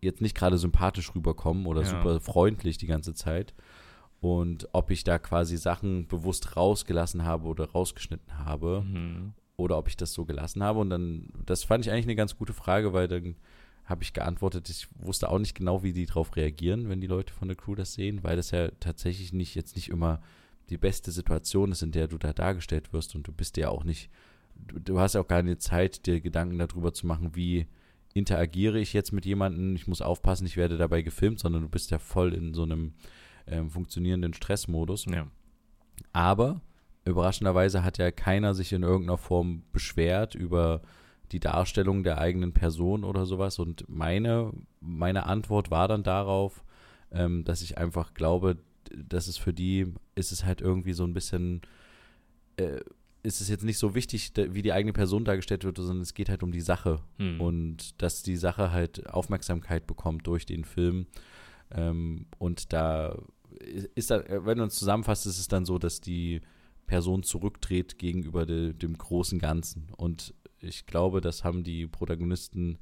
[0.02, 1.88] jetzt nicht gerade sympathisch rüberkommen oder Ja.
[1.88, 3.54] super freundlich die ganze Zeit.
[4.20, 9.32] Und ob ich da quasi Sachen bewusst rausgelassen habe oder rausgeschnitten habe Mhm.
[9.56, 10.78] oder ob ich das so gelassen habe.
[10.78, 13.34] Und dann, das fand ich eigentlich eine ganz gute Frage, weil dann
[13.84, 17.32] habe ich geantwortet, ich wusste auch nicht genau, wie die darauf reagieren, wenn die Leute
[17.32, 20.20] von der Crew das sehen, weil das ja tatsächlich nicht jetzt nicht immer
[20.70, 23.84] die beste Situation ist, in der du da dargestellt wirst und du bist ja auch
[23.84, 24.10] nicht,
[24.54, 27.66] du, du hast ja auch keine Zeit, dir Gedanken darüber zu machen, wie
[28.14, 31.90] interagiere ich jetzt mit jemandem, ich muss aufpassen, ich werde dabei gefilmt, sondern du bist
[31.90, 32.94] ja voll in so einem
[33.46, 35.06] ähm, funktionierenden Stressmodus.
[35.06, 35.26] Ja.
[36.12, 36.60] Aber
[37.04, 40.82] überraschenderweise hat ja keiner sich in irgendeiner Form beschwert über
[41.32, 43.58] die Darstellung der eigenen Person oder sowas.
[43.58, 46.62] Und meine, meine Antwort war dann darauf,
[47.10, 48.58] ähm, dass ich einfach glaube,
[48.94, 51.62] dass es für die ist es halt irgendwie so ein bisschen,
[52.56, 52.80] äh,
[53.22, 56.28] ist es jetzt nicht so wichtig, wie die eigene Person dargestellt wird, sondern es geht
[56.28, 57.40] halt um die Sache Mhm.
[57.40, 61.06] und dass die Sache halt Aufmerksamkeit bekommt durch den Film.
[61.70, 63.16] Ähm, und da
[63.94, 66.40] ist da, wenn man es zusammenfasst, ist es dann so, dass die
[66.86, 69.88] Person zurücktritt gegenüber de, dem großen Ganzen.
[69.96, 72.78] Und ich glaube, das haben die Protagonisten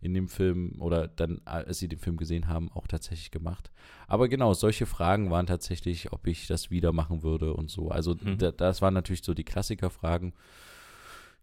[0.00, 3.70] in dem Film oder dann, als sie den Film gesehen haben, auch tatsächlich gemacht.
[4.08, 7.88] Aber genau, solche Fragen waren tatsächlich, ob ich das wieder machen würde und so.
[7.90, 8.38] Also Mhm.
[8.38, 10.34] da, das waren natürlich so die Klassikerfragen.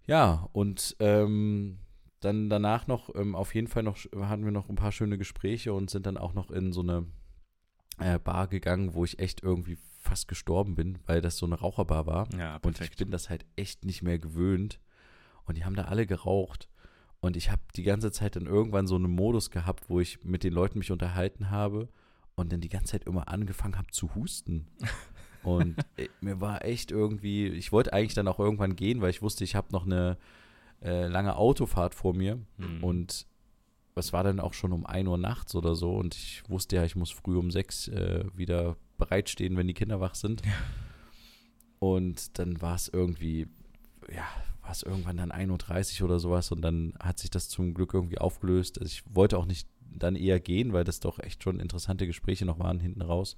[0.05, 1.77] Ja, und ähm,
[2.19, 5.73] dann danach noch, ähm, auf jeden Fall noch, hatten wir noch ein paar schöne Gespräche
[5.73, 7.05] und sind dann auch noch in so eine
[7.99, 12.05] äh, Bar gegangen, wo ich echt irgendwie fast gestorben bin, weil das so eine Raucherbar
[12.05, 12.27] war.
[12.37, 12.97] Ja, Und ich perfekt.
[12.99, 14.79] bin das halt echt nicht mehr gewöhnt.
[15.45, 16.69] Und die haben da alle geraucht.
[17.19, 20.43] Und ich habe die ganze Zeit dann irgendwann so einen Modus gehabt, wo ich mit
[20.43, 21.87] den Leuten mich unterhalten habe
[22.35, 24.67] und dann die ganze Zeit immer angefangen habe zu husten.
[25.43, 29.21] Und äh, mir war echt irgendwie, ich wollte eigentlich dann auch irgendwann gehen, weil ich
[29.21, 30.17] wusste, ich habe noch eine
[30.81, 32.39] äh, lange Autofahrt vor mir.
[32.57, 32.83] Mhm.
[32.83, 33.27] Und
[33.95, 35.95] es war dann auch schon um 1 Uhr nachts oder so.
[35.95, 39.99] Und ich wusste ja, ich muss früh um 6 äh, wieder bereitstehen, wenn die Kinder
[39.99, 40.41] wach sind.
[41.79, 43.47] Und dann war es irgendwie,
[44.09, 44.25] ja,
[44.63, 46.51] war es irgendwann dann 1.30 Uhr oder sowas.
[46.51, 48.79] Und dann hat sich das zum Glück irgendwie aufgelöst.
[48.79, 52.45] Also ich wollte auch nicht dann eher gehen, weil das doch echt schon interessante Gespräche
[52.45, 53.37] noch waren hinten raus.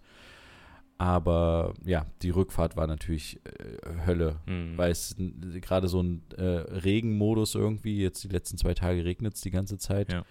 [0.97, 4.77] Aber ja, die Rückfahrt war natürlich äh, Hölle, Mhm.
[4.77, 5.15] weil es
[5.61, 9.77] gerade so ein äh, Regenmodus irgendwie, jetzt die letzten zwei Tage regnet es die ganze
[9.77, 10.13] Zeit.
[10.13, 10.23] Ja.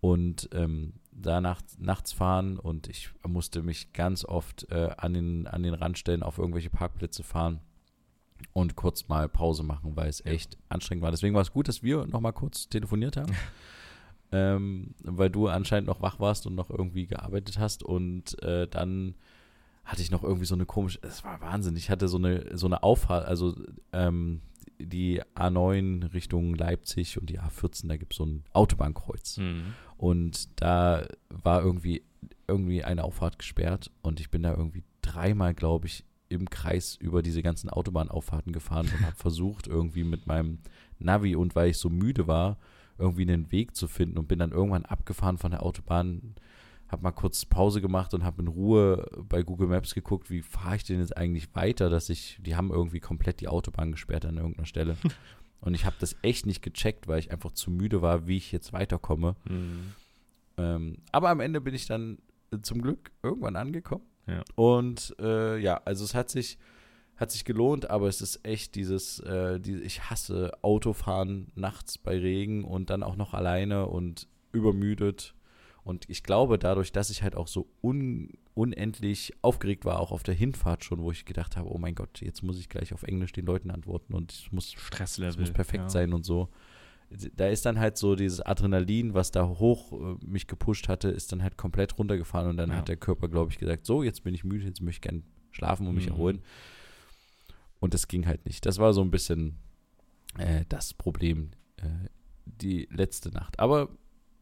[0.00, 5.46] Und ähm, da nachts, nachts fahren und ich musste mich ganz oft äh, an, den,
[5.48, 7.60] an den Randstellen auf irgendwelche Parkplätze fahren
[8.52, 10.32] und kurz mal Pause machen, weil es Ja.
[10.32, 11.10] echt anstrengend war.
[11.10, 13.32] Deswegen war es gut, dass wir noch mal kurz telefoniert haben.
[14.32, 19.14] ähm, weil du anscheinend noch wach warst und noch irgendwie gearbeitet hast und äh, dann
[19.84, 22.66] hatte ich noch irgendwie so eine komische, es war Wahnsinn, ich hatte so eine, so
[22.66, 23.54] eine Auffahrt, also
[23.92, 24.40] ähm,
[24.80, 29.36] die A9 Richtung Leipzig und die A14, da gibt es so ein Autobahnkreuz.
[29.36, 29.74] Mhm.
[29.98, 32.02] Und da war irgendwie,
[32.48, 37.22] irgendwie eine Auffahrt gesperrt und ich bin da irgendwie dreimal, glaube ich, im Kreis über
[37.22, 40.58] diese ganzen Autobahnauffahrten gefahren und habe versucht, irgendwie mit meinem
[40.98, 42.58] Navi und weil ich so müde war,
[42.98, 46.34] irgendwie einen Weg zu finden und bin dann irgendwann abgefahren von der Autobahn,
[46.88, 50.76] habe mal kurz Pause gemacht und habe in Ruhe bei Google Maps geguckt, wie fahre
[50.76, 54.36] ich denn jetzt eigentlich weiter, dass ich, die haben irgendwie komplett die Autobahn gesperrt an
[54.36, 54.96] irgendeiner Stelle.
[55.60, 58.52] Und ich habe das echt nicht gecheckt, weil ich einfach zu müde war, wie ich
[58.52, 59.34] jetzt weiterkomme.
[59.48, 59.94] Mhm.
[60.58, 62.18] Ähm, aber am Ende bin ich dann
[62.60, 64.04] zum Glück irgendwann angekommen.
[64.26, 64.42] Ja.
[64.54, 66.58] Und äh, ja, also es hat sich,
[67.16, 72.18] hat sich gelohnt, aber es ist echt dieses, äh, die, ich hasse Autofahren nachts bei
[72.18, 75.34] Regen und dann auch noch alleine und übermüdet.
[75.84, 80.22] Und ich glaube, dadurch, dass ich halt auch so un, unendlich aufgeregt war, auch auf
[80.22, 83.02] der Hinfahrt schon, wo ich gedacht habe, oh mein Gott, jetzt muss ich gleich auf
[83.02, 85.30] Englisch den Leuten antworten und ich muss Stresslevel.
[85.30, 85.90] es muss perfekt ja.
[85.90, 86.48] sein und so.
[87.36, 91.30] Da ist dann halt so dieses Adrenalin, was da hoch äh, mich gepusht hatte, ist
[91.32, 92.76] dann halt komplett runtergefahren und dann Ja.
[92.76, 95.22] hat der Körper, glaube ich, gesagt, so, jetzt bin ich müde, jetzt möchte ich gern
[95.52, 96.12] schlafen und mich Mhm.
[96.12, 96.42] erholen.
[97.80, 98.64] Und das ging halt nicht.
[98.66, 99.56] Das war so ein bisschen
[100.38, 101.84] äh, das Problem äh,
[102.46, 103.58] die letzte Nacht.
[103.60, 103.88] Aber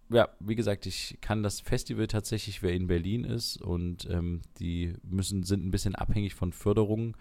[0.08, 4.94] ja, wie gesagt, ich kann das Festival tatsächlich, wer in Berlin ist und ähm, die
[5.02, 7.14] müssen, sind ein bisschen abhängig von Förderungen.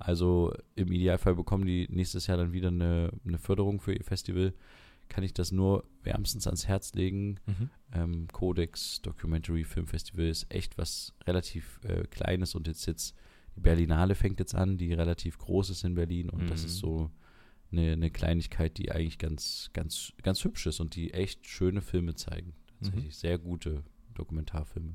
[0.00, 4.54] Also im Idealfall bekommen die nächstes Jahr dann wieder eine, eine Förderung für ihr Festival.
[5.08, 7.38] Kann ich das nur wärmstens ans Herz legen.
[7.46, 7.70] Mhm.
[7.92, 13.14] Ähm, Codex Documentary Film Festival ist echt was relativ äh, Kleines und jetzt jetzt
[13.56, 16.66] die Berlinale fängt jetzt an, die relativ groß ist in Berlin und das Mhm.
[16.66, 17.10] ist so
[17.72, 22.14] eine, eine Kleinigkeit, die eigentlich ganz, ganz, ganz hübsch ist und die echt schöne Filme
[22.14, 22.54] zeigen.
[22.80, 23.82] Tatsächlich sehr gute
[24.14, 24.94] Dokumentarfilme.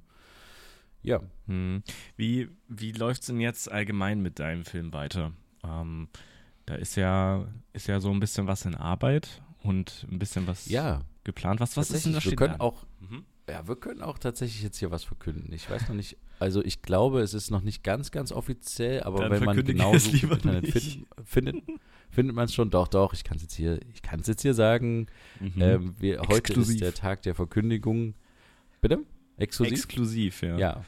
[1.05, 1.21] Ja.
[1.47, 1.83] Hm.
[2.17, 5.31] Wie, wie läuft es denn jetzt allgemein mit deinem Film weiter?
[5.63, 6.07] Ähm,
[6.65, 10.67] da ist ja, ist ja so ein bisschen was in Arbeit und ein bisschen was
[10.67, 11.59] Ja, geplant.
[11.59, 12.59] Was, was ist denn da wir können an?
[12.61, 13.23] auch, Mhm.
[13.49, 15.53] ja, wir können auch tatsächlich jetzt hier was verkünden.
[15.53, 19.19] Ich weiß noch nicht, also ich glaube, es ist noch nicht ganz, ganz offiziell, aber
[19.21, 21.05] Dann wenn man genau sucht im Internet nicht.
[21.23, 21.63] findet,
[22.09, 22.69] findet, man es schon.
[22.71, 25.05] Doch, doch, ich kann es jetzt hier, ich kann es jetzt hier sagen.
[25.39, 25.53] Mhm.
[25.61, 28.15] Ähm, wir, heute ist der Tag der Verkündigung.
[28.81, 28.99] Bitte?
[29.37, 29.73] Exklusiv?
[29.73, 30.57] Exklusiv, ja.
[30.57, 30.85] Ja.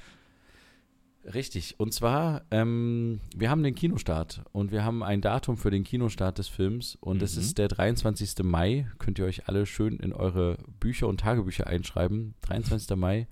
[1.33, 1.75] Richtig.
[1.77, 6.37] Und zwar, ähm, wir haben den Kinostart und wir haben ein Datum für den Kinostart
[6.37, 7.41] des Films und es Mhm.
[7.41, 8.43] ist der 23.
[8.43, 8.87] Mai.
[8.97, 12.33] Könnt ihr euch alle schön in eure Bücher und Tagebücher einschreiben.
[12.43, 12.95] 23.
[12.95, 13.27] Mai.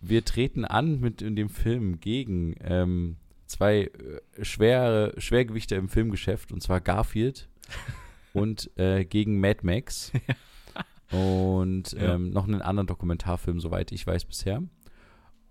[0.00, 3.90] Wir treten an mit in dem Film gegen ähm, zwei
[4.38, 7.48] äh, schwere Schwergewichte im Filmgeschäft und zwar Garfield
[8.32, 10.12] und äh, gegen Mad Max.
[11.14, 12.14] Und Ja.
[12.14, 14.62] ähm, noch einen anderen Dokumentarfilm, soweit ich weiß bisher.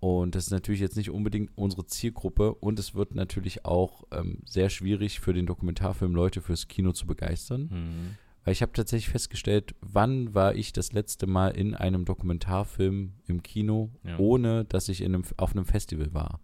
[0.00, 4.38] Und das ist natürlich jetzt nicht unbedingt unsere Zielgruppe und es wird natürlich auch ähm,
[4.44, 7.68] sehr schwierig für den Dokumentarfilm Leute fürs Kino zu begeistern.
[7.72, 8.16] Mhm.
[8.44, 13.42] Weil ich habe tatsächlich festgestellt, wann war ich das letzte Mal in einem Dokumentarfilm im
[13.42, 14.18] Kino, Ja.
[14.18, 16.40] ohne dass ich in einem, auf einem Festival war.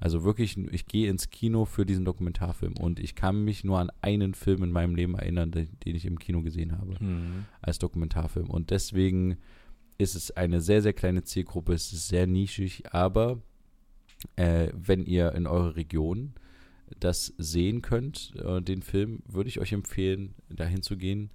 [0.00, 3.90] Also wirklich, ich gehe ins Kino für diesen Dokumentarfilm und ich kann mich nur an
[4.02, 7.46] einen Film in meinem Leben erinnern, den, den ich im Kino gesehen habe Mhm.
[7.62, 8.50] als Dokumentarfilm.
[8.50, 9.36] Und deswegen
[9.96, 13.40] ist es eine sehr, sehr kleine Zielgruppe, es ist sehr nischig, aber
[14.36, 16.34] äh, wenn ihr in eurer Region
[17.00, 21.30] das sehen könnt, äh, den Film, würde ich euch empfehlen, dahin zu gehen.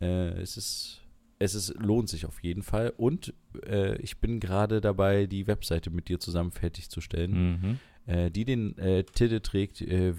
[0.00, 1.01] Äh, es ist,
[1.42, 2.92] es ist, lohnt sich auf jeden Fall.
[2.96, 3.34] Und
[3.66, 7.78] äh, ich bin gerade dabei, die Webseite mit dir zusammen fertigzustellen Mhm.
[8.06, 10.16] äh, die den äh, Titel trägt äh,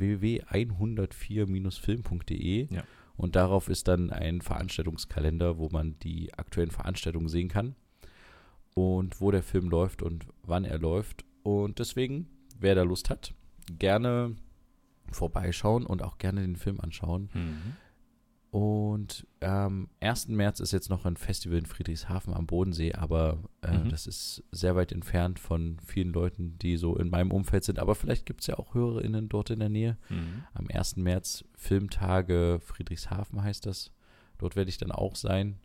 [1.29, 2.83] www.104-film.de Ja.
[3.17, 7.75] und darauf ist dann ein Veranstaltungskalender, wo man die aktuellen Veranstaltungen sehen kann
[8.73, 12.27] und wo der Film läuft und wann er läuft und deswegen,
[12.59, 13.33] wer da Lust hat,
[13.79, 14.35] gerne
[15.11, 17.29] vorbeischauen und auch gerne den Film anschauen.
[17.33, 17.75] Mhm.
[18.53, 20.27] Und am 1.
[20.27, 23.89] März ist jetzt noch ein Festival in Friedrichshafen am Bodensee, aber äh, Mhm.
[23.89, 27.79] das ist sehr weit entfernt von vielen Leuten, die so in meinem Umfeld sind.
[27.79, 29.97] Aber vielleicht gibt es ja auch HörerInnen dort in der Nähe.
[30.09, 30.43] Mhm.
[30.53, 30.97] Am 1.
[30.97, 33.91] März Filmtage Friedrichshafen heißt das.
[34.37, 35.57] Dort werde ich dann auch sein.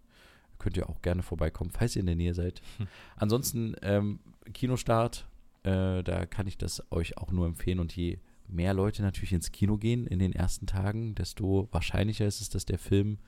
[0.59, 2.63] Könnt ihr auch gerne vorbeikommen, falls ihr in der Nähe seid.
[2.79, 2.89] Hm.
[3.17, 4.21] Ansonsten ähm,
[4.55, 5.29] Kinostart,
[5.63, 7.81] äh, da kann ich das euch auch nur empfehlen.
[7.81, 12.41] Und je mehr Leute natürlich ins Kino gehen in den ersten Tagen, desto wahrscheinlicher ist
[12.41, 13.19] es, dass der Film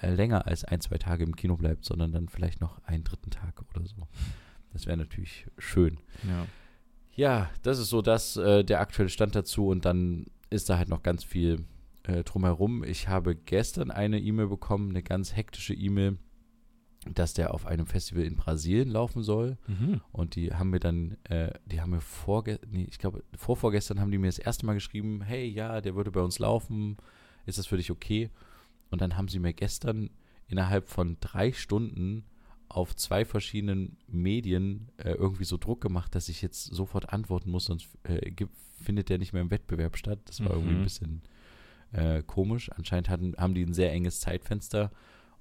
[0.00, 3.30] äh, länger als ein, zwei Tage im Kino bleibt, sondern dann vielleicht noch einen dritten
[3.30, 4.08] Tag oder so.
[4.72, 5.98] Das wäre natürlich schön.
[6.24, 6.46] Ja.
[7.16, 10.88] Ja, das ist so das, äh, der aktuelle Stand dazu und dann ist da halt
[10.88, 11.64] noch ganz viel
[12.02, 12.82] äh, drumherum.
[12.82, 16.18] Ich habe gestern eine E-Mail bekommen, eine ganz hektische E-Mail,
[17.12, 19.58] dass der auf einem Festival in Brasilien laufen soll.
[19.66, 20.00] Mhm.
[20.12, 24.10] Und die haben mir dann, äh, die haben mir vorge nee, ich glaube, vorvorgestern haben
[24.10, 26.96] die mir das erste Mal geschrieben, hey, ja, der würde bei uns laufen,
[27.46, 28.30] ist das für dich okay?
[28.90, 30.10] Und dann haben sie mir gestern
[30.46, 32.24] innerhalb von drei Stunden
[32.68, 37.66] auf zwei verschiedenen Medien äh, irgendwie so Druck gemacht, dass ich jetzt sofort antworten muss,
[37.66, 40.18] sonst äh, gibt, findet der nicht mehr im Wettbewerb statt.
[40.26, 40.80] Das war irgendwie Mhm.
[40.80, 41.22] ein bisschen
[41.92, 42.70] äh, komisch.
[42.72, 44.90] Anscheinend hatten, haben die ein sehr enges Zeitfenster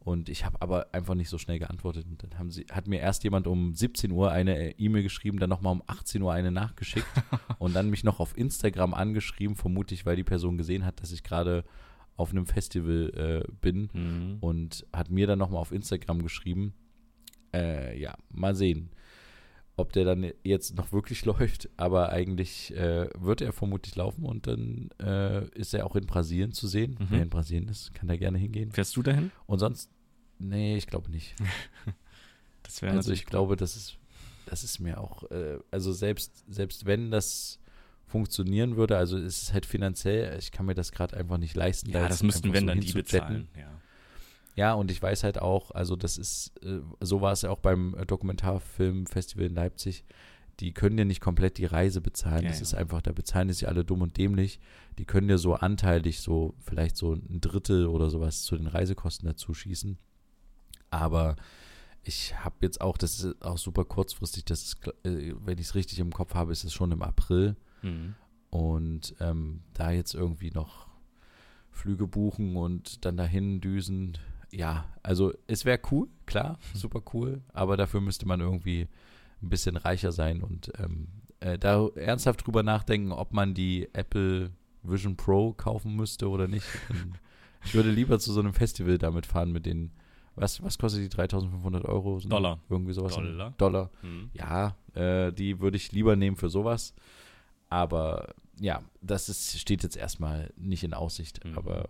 [0.04, 2.06] und ich habe aber einfach nicht so schnell geantwortet.
[2.08, 5.40] Und dann haben sie, hat mir erst jemand um 17 Uhr eine äh, E-Mail geschrieben,
[5.40, 7.08] dann nochmal um 18 Uhr eine nachgeschickt
[7.60, 11.24] und dann mich noch auf Instagram angeschrieben, vermutlich, weil die Person gesehen hat, dass ich
[11.24, 11.64] gerade
[12.16, 14.38] auf einem Festival äh, bin Mhm.
[14.40, 16.74] und hat mir dann nochmal auf Instagram geschrieben.
[17.54, 18.90] Äh, ja, mal sehen,
[19.76, 21.70] ob der dann jetzt noch wirklich läuft.
[21.78, 26.52] Aber eigentlich äh, wird er vermutlich laufen und dann äh, ist er auch in Brasilien
[26.52, 26.98] zu sehen.
[27.00, 27.08] Mhm.
[27.10, 28.72] Wer in Brasilien ist, kann da gerne hingehen.
[28.72, 29.32] Fährst du dahin?
[29.46, 29.90] Und sonst,
[30.40, 31.36] nee, ich glaube nicht.
[32.66, 33.98] Das wäre Also ich glaube, das ist,
[34.46, 37.60] das ist mir auch, äh, also selbst, selbst wenn das
[38.06, 41.92] funktionieren würde, also es ist halt finanziell, ich kann mir das gerade einfach nicht leisten.
[41.92, 43.50] da Ja, jetzt das müssten wenn so dann die bezahlen.
[43.58, 43.82] Ja.
[44.56, 47.60] Ja, und ich weiß halt auch, also das ist, äh, so war es ja auch
[47.60, 50.06] beim äh, Dokumentarfilmfestival in Leipzig.
[50.60, 52.44] Die können dir nicht komplett die Reise bezahlen.
[52.44, 52.64] Ja, das ja.
[52.64, 54.60] ist einfach, da bezahlen die sich alle dumm und dämlich.
[55.00, 59.28] Die können dir so anteilig so vielleicht so ein Drittel oder sowas zu den Reisekosten
[59.28, 59.98] dazu schießen.
[60.92, 61.36] Aber
[62.04, 65.76] ich habe jetzt auch, das ist auch super kurzfristig, das ist, äh, wenn ich es
[65.76, 67.56] richtig im Kopf habe, ist es schon im April.
[67.82, 68.14] Mhm.
[68.52, 70.88] Und ähm, da jetzt irgendwie noch
[71.72, 74.18] Flüge buchen und dann dahin düsen,
[74.54, 78.88] ja, also es wäre cool, klar, super cool, aber dafür müsste man irgendwie
[79.42, 81.08] ein bisschen reicher sein und ähm,
[81.40, 84.52] äh, da ernsthaft drüber nachdenken, ob man die Apple
[84.84, 86.66] Vision Pro kaufen müsste oder nicht.
[87.66, 89.92] Ich würde lieber zu so einem Festival damit fahren mit den
[90.36, 92.20] Was, was kostet die 3500 Euro?
[92.20, 92.60] Sind Dollar.
[92.70, 93.16] Irgendwie sowas.
[93.16, 93.54] Dollar.
[93.58, 93.90] Dollar.
[94.02, 94.30] Hm.
[94.34, 96.94] Ja, äh, die würde ich lieber nehmen für sowas.
[97.70, 101.44] Aber ja, das ist, steht jetzt erstmal nicht in Aussicht.
[101.46, 101.58] Mhm.
[101.58, 101.88] Aber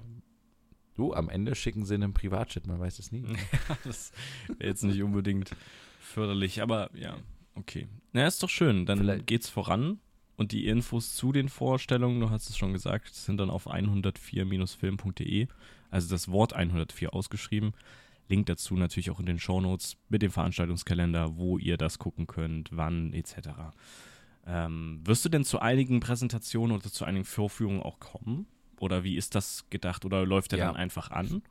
[0.96, 3.24] du, am Ende schicken sie einen Privatjet, man weiß es nie.
[3.84, 4.12] das
[4.48, 5.56] wäre jetzt nicht unbedingt
[6.00, 7.16] förderlich, aber ja,
[7.56, 7.88] okay.
[8.12, 8.86] Na, ist doch schön.
[8.86, 10.00] Dann Vielleicht- geht's voran
[10.36, 15.48] und die Infos zu den Vorstellungen, du hast es schon gesagt, sind dann auf 104-film.de,
[15.90, 17.74] also das Wort 104 ausgeschrieben.
[18.30, 22.70] Link dazu natürlich auch in den Shownotes mit dem Veranstaltungskalender, wo ihr das gucken könnt,
[22.72, 23.50] wann etc.
[24.48, 28.48] Ähm, wirst du denn zu einigen Präsentationen oder zu einigen Vorführungen auch kommen?
[28.84, 30.06] Oder wie ist das gedacht?
[30.06, 30.66] Oder läuft der Ja.
[30.68, 31.42] dann einfach an?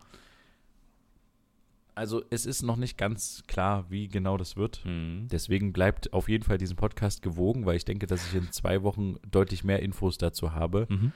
[1.95, 4.83] Also es ist noch nicht ganz klar, wie genau das wird.
[4.85, 5.29] Mhm.
[5.31, 8.83] Deswegen bleibt auf jeden Fall diesen Podcast gewogen, weil ich denke, dass ich in zwei
[8.83, 10.87] Wochen deutlich mehr Infos dazu habe.
[10.89, 11.13] Mhm.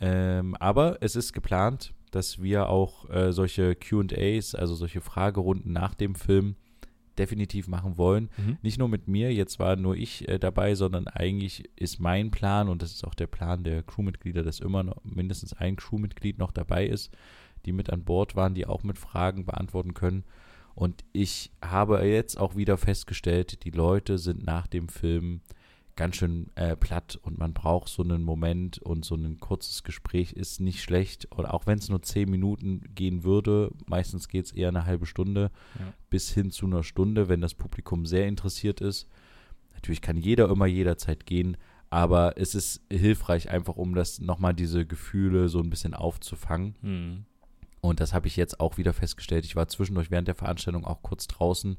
[0.00, 5.94] Ähm, aber es ist geplant, dass wir auch äh, solche QAs, also solche Fragerunden nach
[5.94, 6.56] dem Film,
[7.18, 8.30] definitiv machen wollen.
[8.36, 8.58] Mhm.
[8.62, 12.68] Nicht nur mit mir, jetzt war nur ich äh, dabei, sondern eigentlich ist mein Plan
[12.68, 16.52] und das ist auch der Plan der Crewmitglieder, dass immer noch mindestens ein Crewmitglied noch
[16.52, 17.10] dabei ist,
[17.64, 20.24] die mit an Bord waren, die auch mit Fragen beantworten können.
[20.74, 25.40] Und ich habe jetzt auch wieder festgestellt, die Leute sind nach dem Film
[25.96, 30.32] ganz schön äh, platt und man braucht so einen Moment und so ein kurzes Gespräch
[30.32, 31.26] ist nicht schlecht.
[31.32, 35.06] Und auch wenn es nur zehn Minuten gehen würde, meistens geht es eher eine halbe
[35.06, 35.92] Stunde Ja.
[36.10, 39.08] bis hin zu einer Stunde, wenn das Publikum sehr interessiert ist.
[39.74, 41.56] Natürlich kann jeder immer jederzeit gehen,
[41.88, 46.74] aber es ist hilfreich, einfach um das nochmal diese Gefühle so ein bisschen aufzufangen.
[46.82, 47.24] Mhm.
[47.80, 49.44] Und das habe ich jetzt auch wieder festgestellt.
[49.44, 51.76] Ich war zwischendurch während der Veranstaltung auch kurz draußen,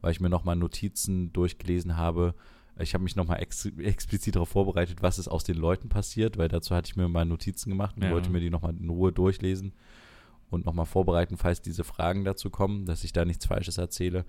[0.00, 2.34] weil ich mir nochmal Notizen durchgelesen habe.
[2.80, 6.48] Ich habe mich nochmal ex explizit darauf vorbereitet, was ist aus den Leuten passiert, weil
[6.48, 8.10] dazu hatte ich mir mal Notizen gemacht und Ja.
[8.10, 9.72] wollte mir die nochmal in Ruhe durchlesen
[10.50, 14.24] und nochmal vorbereiten, falls diese Fragen dazu kommen, dass ich da nichts Falsches erzähle.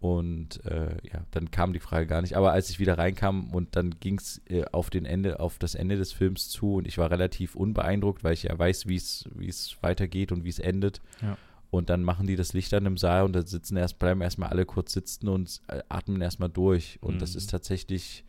[0.00, 2.36] Und äh, ja, dann kam die Frage gar nicht.
[2.36, 5.76] Aber als ich wieder reinkam und dann ging es äh, auf den Ende, auf das
[5.76, 9.28] Ende des Films zu und ich war relativ unbeeindruckt, weil ich ja weiß, wie es
[9.34, 11.00] wie es weitergeht und wie es endet.
[11.20, 11.38] Ja.
[11.72, 14.50] Und dann machen die das Licht an im Saal und da sitzen erst, bleiben erstmal
[14.50, 16.98] alle kurz sitzen und äh, atmen erstmal durch.
[17.00, 17.38] Und das Mhm.
[17.38, 18.24] ist tatsächlich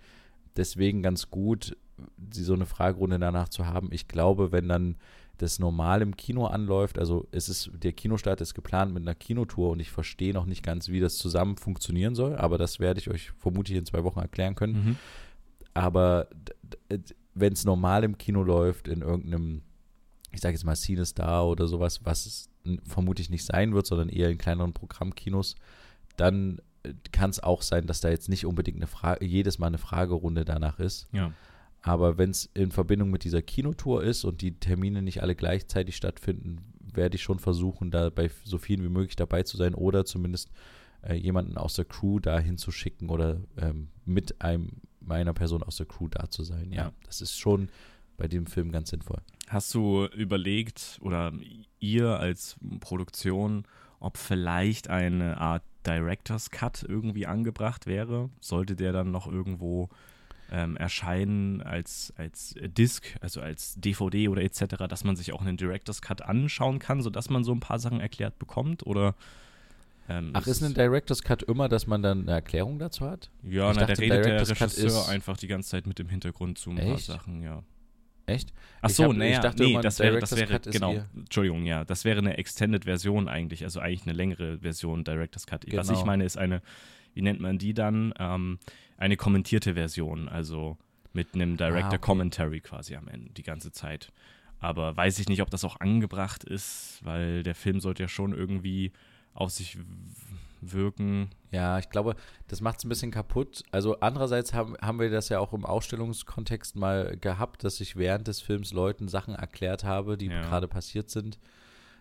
[0.55, 1.75] deswegen ganz gut,
[2.31, 3.89] sie so eine Fragerunde danach zu haben.
[3.91, 4.95] Ich glaube, wenn dann
[5.39, 9.71] das normal im Kino anläuft, also es ist, der Kinostart ist geplant mit einer Kinotour
[9.71, 13.09] und ich verstehe noch nicht ganz, wie das zusammen funktionieren soll, aber das werde ich
[13.09, 14.73] euch vermutlich in zwei Wochen erklären können.
[14.85, 14.97] Mhm.
[15.73, 16.27] Aber
[17.35, 19.63] wenn es normal im Kino läuft, in irgendeinem,
[20.31, 22.52] ich sage jetzt mal Cinestar oder sowas, was n-
[22.85, 25.55] vermutlich nicht sein wird, sondern eher in kleineren Programmkinos,
[26.17, 26.59] dann
[27.11, 30.45] kann es auch sein, dass da jetzt nicht unbedingt eine Frage, jedes Mal eine Fragerunde
[30.45, 31.07] danach ist.
[31.11, 31.33] Ja.
[31.81, 35.95] Aber wenn es in Verbindung mit dieser Kinotour ist und die Termine nicht alle gleichzeitig
[35.95, 36.59] stattfinden,
[36.93, 40.49] werde ich schon versuchen, da bei so vielen wie möglich dabei zu sein oder zumindest
[41.01, 44.69] äh, jemanden aus der Crew da hinzuschicken oder ähm, mit einem
[45.01, 46.71] meiner Person aus der Crew da zu sein.
[46.71, 46.93] Ja, Ja.
[47.05, 47.69] das ist schon
[48.17, 49.21] bei dem Film ganz sinnvoll.
[49.49, 51.31] Hast du überlegt oder
[51.79, 53.65] ihr als Produktion,
[53.99, 58.29] ob vielleicht eine Art Director's Cut irgendwie angebracht wäre?
[58.39, 59.89] Sollte der dann noch irgendwo
[60.51, 65.57] ähm, erscheinen als, als Disc, also als DVD oder etc., dass man sich auch einen
[65.57, 68.85] Director's Cut anschauen kann, sodass man so ein paar Sachen erklärt bekommt?
[68.85, 69.15] Oder
[70.09, 73.29] ähm, Ach, ist ein Director's Cut immer, dass man dann eine Erklärung dazu hat?
[73.43, 75.87] Ja, Ich na, da dachte, redet der Director's Cut Regisseur ist- einfach die ganze Zeit
[75.87, 76.97] mit dem Hintergrund zu ein paar?
[76.99, 77.63] Sachen, ja.
[78.25, 78.53] Echt?
[78.81, 82.05] Ach so, hab- ich naja, dachte nee, das wäre, das wäre, genau, Entschuldigung, ja, das
[82.05, 85.65] wäre eine Extended-Version eigentlich, also eigentlich eine längere Version Director's Cut.
[85.73, 85.99] Was Genau.
[85.99, 86.61] ich meine, ist eine,
[87.13, 88.59] wie nennt man die dann, ähm,
[88.97, 90.77] eine kommentierte Version, also
[91.11, 91.63] mit einem Ah, okay.
[91.71, 94.11] Director-Commentary quasi am Ende, die ganze Zeit.
[94.59, 98.33] Aber weiß ich nicht, ob das auch angebracht ist, weil der Film sollte ja schon
[98.33, 98.93] irgendwie
[99.33, 99.77] auf sich
[100.71, 101.29] wirken.
[101.51, 102.15] Ja, ich glaube,
[102.47, 103.63] das macht es ein bisschen kaputt.
[103.71, 108.27] Also andererseits haben, haben wir das ja auch im Ausstellungskontext mal gehabt, dass ich während
[108.27, 110.41] des Films Leuten Sachen erklärt habe, die Ja.
[110.41, 111.39] gerade passiert sind.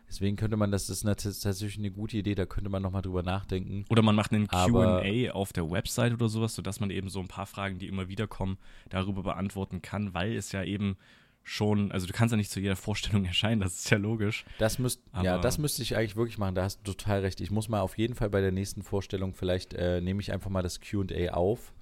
[0.08, 3.86] Deswegen könnte man, das ist tatsächlich eine gute Idee, da könnte man nochmal drüber nachdenken.
[3.88, 7.28] Oder man macht einen QA auf der Website oder sowas, sodass man eben so ein
[7.28, 8.58] paar Fragen, die immer wieder kommen,
[8.90, 10.96] darüber beantworten kann, weil es ja eben
[11.44, 14.44] schon, also du kannst ja nicht zu jeder Vorstellung erscheinen, das ist ja logisch.
[14.58, 17.40] Das müsst, ja, das müsste ich eigentlich wirklich machen, da hast du total recht.
[17.40, 20.50] Ich muss mal auf jeden Fall bei der nächsten Vorstellung, vielleicht äh, nehme ich einfach
[20.50, 21.72] mal das QA auf,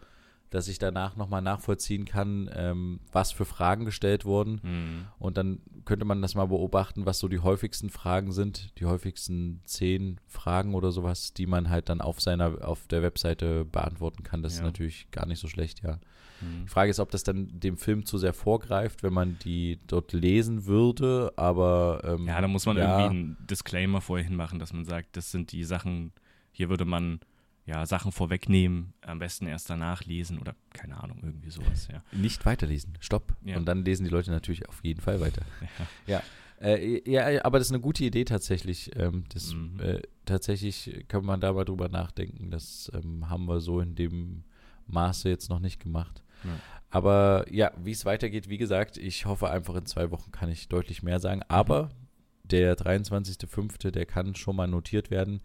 [0.51, 4.61] dass ich danach nochmal nachvollziehen kann, ähm, was für Fragen gestellt wurden.
[4.65, 5.07] Mhm.
[5.21, 9.61] Und dann könnte man das mal beobachten, was so die häufigsten Fragen sind, die häufigsten
[9.65, 14.43] zehn Fragen oder sowas, die man halt dann auf seiner, auf der Webseite beantworten kann.
[14.43, 14.65] Das ist Ja.
[14.65, 16.01] natürlich gar nicht so schlecht, ja.
[16.41, 16.65] Mhm.
[16.65, 20.13] Die Frage ist, ob das dann dem Film zu sehr vorgreift, wenn man die dort
[20.13, 24.73] lesen würde, aber ähm, Ja, da muss man ja, irgendwie einen Disclaimer vorher hinmachen, dass
[24.73, 26.13] man sagt, das sind die Sachen,
[26.53, 27.21] hier würde man
[27.67, 32.03] ja Sachen vorwegnehmen, am besten erst danach lesen oder keine Ahnung, irgendwie sowas, ja.
[32.13, 32.95] nicht weiterlesen.
[33.01, 33.35] Stopp.
[33.45, 33.57] Ja.
[33.57, 35.43] Und dann lesen die Leute natürlich auf jeden Fall weiter.
[36.07, 36.23] ja.
[36.61, 38.91] Äh, ja, aber das ist eine gute Idee tatsächlich.
[38.97, 39.81] Ähm, das, Mhm.
[39.81, 42.51] äh, tatsächlich kann man da mal drüber nachdenken.
[42.51, 44.45] Das ähm, haben wir so in dem
[44.93, 46.23] Maße jetzt noch nicht gemacht.
[46.45, 46.51] Ja.
[46.91, 50.69] Aber ja, wie es weitergeht, wie gesagt, ich hoffe einfach in zwei Wochen kann ich
[50.69, 51.43] deutlich mehr sagen.
[51.49, 51.91] Aber
[52.43, 55.41] der 23.05., der kann schon mal notiert werden.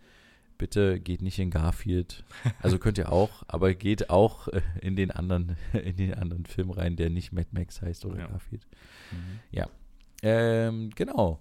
[0.57, 2.23] Bitte geht nicht in Garfield.
[2.61, 6.71] Also könnt ihr auch, aber geht auch äh, in den anderen, in den anderen Film
[6.71, 8.27] rein, der nicht Mad Max heißt oder Ja.
[8.27, 8.65] Garfield.
[9.11, 9.65] Mhm.
[10.23, 11.39] Ähm, genau.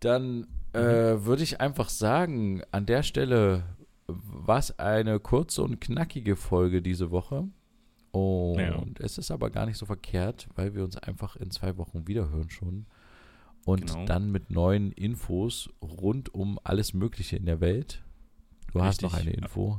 [0.00, 3.64] Dann äh, würde ich einfach sagen, an der Stelle
[4.08, 7.48] war es eine kurze und knackige Folge diese Woche.
[8.12, 8.82] Und Ja.
[9.00, 12.50] es ist aber gar nicht so verkehrt, weil wir uns einfach in zwei Wochen wiederhören
[12.50, 12.86] schon.
[13.64, 14.04] Und Genau.
[14.06, 18.02] dann mit neuen Infos rund um alles Mögliche in der Welt.
[18.72, 19.42] Du hast noch eine Richtig.
[19.42, 19.78] Info.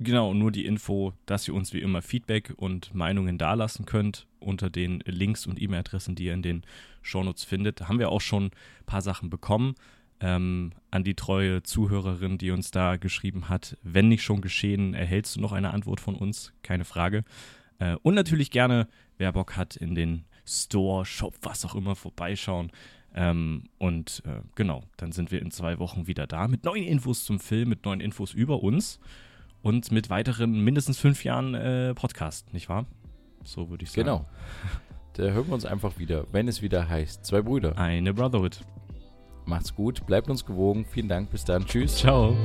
[0.00, 4.70] Genau, nur die Info, dass ihr uns wie immer Feedback und Meinungen dalassen könnt unter
[4.70, 6.62] den Links und E-Mail-Adressen, die ihr in den
[7.02, 7.80] Shownotes findet.
[7.80, 8.50] Da haben wir auch schon ein
[8.86, 9.74] paar Sachen bekommen.
[10.20, 15.36] Ähm, an die treue Zuhörerin, die uns da geschrieben hat, wenn nicht schon geschehen, erhältst
[15.36, 17.24] du noch eine Antwort von uns, keine Frage.
[17.78, 22.72] Äh, und natürlich gerne, wer Bock hat, in den Store, Shop, was auch immer, vorbeischauen.
[23.14, 27.24] Ähm, und äh, genau, dann sind wir in zwei Wochen wieder da mit neuen Infos
[27.24, 28.98] zum Film, mit neuen Infos über uns
[29.62, 32.86] und mit weiteren mindestens fünf Jahren äh, Podcast, nicht wahr?
[33.44, 34.04] So würde ich sagen.
[34.04, 34.26] Genau.
[35.14, 37.76] Da hören wir uns einfach wieder, wenn es wieder heißt, zwei Brüder.
[37.76, 38.60] Eine Brotherhood.
[39.48, 40.84] Macht's gut, bleibt uns gewogen.
[40.84, 41.64] Vielen Dank, bis dann.
[41.64, 41.96] Tschüss.
[41.96, 42.36] Ciao.